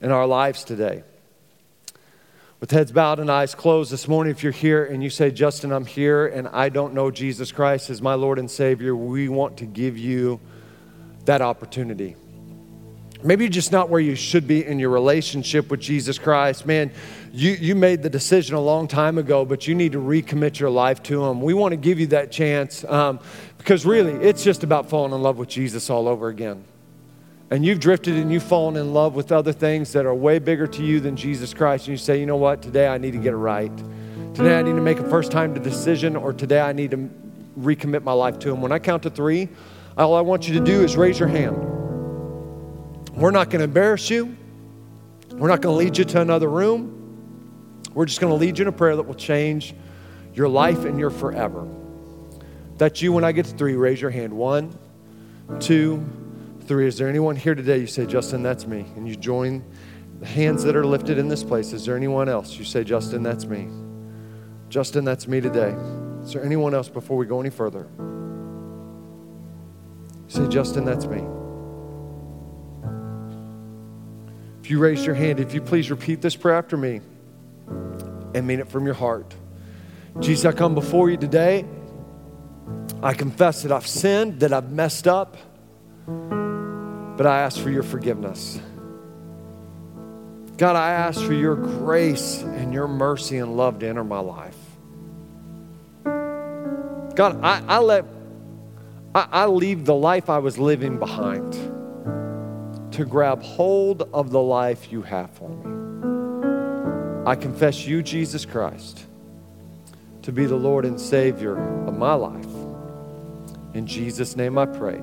and 0.00 0.12
our 0.12 0.26
lives 0.26 0.64
today. 0.64 1.04
With 2.60 2.72
heads 2.72 2.90
bowed 2.90 3.20
and 3.20 3.30
eyes 3.30 3.54
closed 3.54 3.92
this 3.92 4.08
morning, 4.08 4.32
if 4.32 4.42
you're 4.42 4.50
here 4.50 4.84
and 4.84 5.02
you 5.02 5.10
say, 5.10 5.30
Justin, 5.30 5.72
I'm 5.72 5.86
here 5.86 6.26
and 6.26 6.48
I 6.48 6.70
don't 6.70 6.92
know 6.92 7.10
Jesus 7.10 7.52
Christ 7.52 7.88
as 7.88 8.02
my 8.02 8.14
Lord 8.14 8.38
and 8.38 8.50
Savior, 8.50 8.96
we 8.96 9.28
want 9.28 9.58
to 9.58 9.64
give 9.64 9.96
you 9.96 10.40
that 11.24 11.40
opportunity. 11.40 12.16
Maybe 13.22 13.44
you're 13.44 13.50
just 13.50 13.72
not 13.72 13.88
where 13.88 14.00
you 14.00 14.14
should 14.14 14.46
be 14.46 14.64
in 14.64 14.78
your 14.78 14.90
relationship 14.90 15.70
with 15.70 15.80
Jesus 15.80 16.18
Christ. 16.18 16.66
Man, 16.66 16.92
you, 17.32 17.50
you 17.52 17.74
made 17.74 18.02
the 18.02 18.10
decision 18.10 18.54
a 18.54 18.60
long 18.60 18.86
time 18.86 19.18
ago, 19.18 19.44
but 19.44 19.66
you 19.66 19.74
need 19.74 19.92
to 19.92 19.98
recommit 19.98 20.60
your 20.60 20.70
life 20.70 21.02
to 21.04 21.24
Him. 21.24 21.42
We 21.42 21.52
want 21.52 21.72
to 21.72 21.76
give 21.76 21.98
you 21.98 22.06
that 22.08 22.30
chance 22.30 22.84
um, 22.84 23.18
because 23.58 23.84
really, 23.84 24.12
it's 24.24 24.44
just 24.44 24.62
about 24.62 24.88
falling 24.88 25.12
in 25.12 25.20
love 25.20 25.36
with 25.36 25.48
Jesus 25.48 25.90
all 25.90 26.06
over 26.06 26.28
again. 26.28 26.62
And 27.50 27.64
you've 27.64 27.80
drifted 27.80 28.14
and 28.14 28.30
you've 28.30 28.44
fallen 28.44 28.76
in 28.76 28.92
love 28.92 29.14
with 29.14 29.32
other 29.32 29.52
things 29.52 29.92
that 29.94 30.06
are 30.06 30.14
way 30.14 30.38
bigger 30.38 30.66
to 30.68 30.84
you 30.84 31.00
than 31.00 31.16
Jesus 31.16 31.52
Christ. 31.52 31.86
And 31.86 31.92
you 31.92 31.96
say, 31.96 32.20
you 32.20 32.26
know 32.26 32.36
what, 32.36 32.62
today 32.62 32.86
I 32.86 32.98
need 32.98 33.12
to 33.12 33.18
get 33.18 33.32
it 33.32 33.38
right. 33.38 33.76
Today 34.34 34.58
I 34.58 34.62
need 34.62 34.74
to 34.74 34.80
make 34.80 35.00
a 35.00 35.10
first 35.10 35.32
time 35.32 35.54
decision, 35.54 36.14
or 36.14 36.32
today 36.32 36.60
I 36.60 36.72
need 36.72 36.92
to 36.92 37.10
recommit 37.58 38.04
my 38.04 38.12
life 38.12 38.38
to 38.40 38.52
Him. 38.52 38.60
When 38.60 38.70
I 38.70 38.78
count 38.78 39.02
to 39.02 39.10
three, 39.10 39.48
all 39.96 40.14
I 40.14 40.20
want 40.20 40.46
you 40.46 40.54
to 40.54 40.64
do 40.64 40.84
is 40.84 40.96
raise 40.96 41.18
your 41.18 41.28
hand. 41.28 41.77
We're 43.18 43.32
not 43.32 43.50
going 43.50 43.58
to 43.58 43.64
embarrass 43.64 44.10
you. 44.10 44.36
We're 45.32 45.48
not 45.48 45.60
going 45.60 45.74
to 45.74 45.84
lead 45.84 45.98
you 45.98 46.04
to 46.04 46.20
another 46.20 46.48
room. 46.48 47.82
We're 47.92 48.06
just 48.06 48.20
going 48.20 48.32
to 48.32 48.36
lead 48.36 48.58
you 48.58 48.62
in 48.62 48.68
a 48.68 48.72
prayer 48.72 48.94
that 48.94 49.02
will 49.02 49.16
change 49.16 49.74
your 50.34 50.48
life 50.48 50.84
and 50.84 51.00
your 51.00 51.10
forever. 51.10 51.66
That's 52.76 53.02
you 53.02 53.12
when 53.12 53.24
I 53.24 53.32
get 53.32 53.46
to 53.46 53.56
three. 53.56 53.74
Raise 53.74 54.00
your 54.00 54.12
hand. 54.12 54.32
One, 54.32 54.78
two, 55.58 56.08
three. 56.66 56.86
Is 56.86 56.96
there 56.96 57.08
anyone 57.08 57.34
here 57.34 57.56
today? 57.56 57.78
You 57.78 57.88
say, 57.88 58.06
Justin, 58.06 58.44
that's 58.44 58.68
me. 58.68 58.86
And 58.94 59.08
you 59.08 59.16
join 59.16 59.64
the 60.20 60.26
hands 60.26 60.62
that 60.62 60.76
are 60.76 60.86
lifted 60.86 61.18
in 61.18 61.26
this 61.26 61.42
place. 61.42 61.72
Is 61.72 61.84
there 61.84 61.96
anyone 61.96 62.28
else? 62.28 62.56
You 62.56 62.64
say, 62.64 62.84
Justin, 62.84 63.24
that's 63.24 63.46
me. 63.46 63.68
Justin, 64.68 65.04
that's 65.04 65.26
me 65.26 65.40
today. 65.40 65.74
Is 66.22 66.34
there 66.34 66.44
anyone 66.44 66.72
else 66.72 66.88
before 66.88 67.16
we 67.16 67.26
go 67.26 67.40
any 67.40 67.50
further? 67.50 67.88
Say, 70.28 70.46
Justin, 70.46 70.84
that's 70.84 71.06
me. 71.06 71.24
You 74.68 74.78
raise 74.78 75.06
your 75.06 75.14
hand, 75.14 75.40
if 75.40 75.54
you 75.54 75.62
please 75.62 75.90
repeat 75.90 76.20
this 76.20 76.36
prayer 76.36 76.56
after 76.56 76.76
me 76.76 77.00
and 78.34 78.46
mean 78.46 78.60
it 78.60 78.68
from 78.68 78.84
your 78.84 78.94
heart. 78.94 79.34
Jesus, 80.20 80.44
I 80.44 80.52
come 80.52 80.74
before 80.74 81.08
you 81.08 81.16
today. 81.16 81.64
I 83.02 83.14
confess 83.14 83.62
that 83.62 83.72
I've 83.72 83.86
sinned, 83.86 84.40
that 84.40 84.52
I've 84.52 84.70
messed 84.70 85.08
up, 85.08 85.38
but 86.06 87.26
I 87.26 87.40
ask 87.40 87.58
for 87.58 87.70
your 87.70 87.82
forgiveness. 87.82 88.60
God, 90.58 90.76
I 90.76 90.90
ask 90.90 91.22
for 91.22 91.32
your 91.32 91.54
grace 91.54 92.42
and 92.42 92.74
your 92.74 92.88
mercy 92.88 93.38
and 93.38 93.56
love 93.56 93.78
to 93.78 93.88
enter 93.88 94.04
my 94.04 94.18
life. 94.18 94.56
God, 96.04 97.40
I, 97.42 97.62
I 97.66 97.78
let 97.78 98.04
I, 99.14 99.28
I 99.30 99.46
leave 99.46 99.86
the 99.86 99.94
life 99.94 100.28
I 100.28 100.38
was 100.38 100.58
living 100.58 100.98
behind 100.98 101.54
to 102.98 103.04
grab 103.04 103.40
hold 103.44 104.02
of 104.12 104.32
the 104.32 104.42
life 104.42 104.90
you 104.90 105.02
have 105.02 105.30
for 105.30 105.48
me. 105.48 107.24
I 107.24 107.36
confess 107.36 107.86
you, 107.86 108.02
Jesus 108.02 108.44
Christ, 108.44 109.06
to 110.22 110.32
be 110.32 110.46
the 110.46 110.56
Lord 110.56 110.84
and 110.84 111.00
Savior 111.00 111.56
of 111.86 111.96
my 111.96 112.14
life. 112.14 112.44
In 113.72 113.86
Jesus' 113.86 114.34
name 114.34 114.58
I 114.58 114.66
pray. 114.66 115.00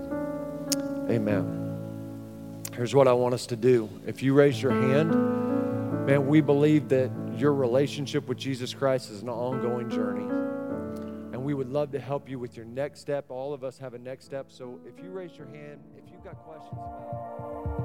Amen. 1.09 2.65
Here's 2.73 2.93
what 2.93 3.07
I 3.07 3.13
want 3.13 3.33
us 3.33 3.45
to 3.45 3.55
do. 3.55 3.87
If 4.05 4.21
you 4.21 4.33
raise 4.33 4.61
your 4.61 4.73
hand, 4.73 5.11
man, 6.05 6.27
we 6.27 6.41
believe 6.41 6.89
that 6.89 7.09
your 7.37 7.53
relationship 7.53 8.27
with 8.27 8.37
Jesus 8.37 8.73
Christ 8.73 9.09
is 9.09 9.21
an 9.21 9.29
ongoing 9.29 9.89
journey. 9.89 10.25
And 11.31 11.41
we 11.45 11.53
would 11.53 11.69
love 11.69 11.93
to 11.93 11.99
help 12.01 12.27
you 12.27 12.39
with 12.39 12.57
your 12.57 12.65
next 12.65 12.99
step. 12.99 13.27
All 13.29 13.53
of 13.53 13.63
us 13.63 13.77
have 13.77 13.93
a 13.93 13.99
next 13.99 14.25
step. 14.25 14.47
So 14.49 14.81
if 14.85 15.01
you 15.01 15.11
raise 15.11 15.37
your 15.37 15.47
hand, 15.47 15.79
if 15.97 16.11
you've 16.11 16.25
got 16.25 16.35
questions 16.43 16.73
about 16.73 17.84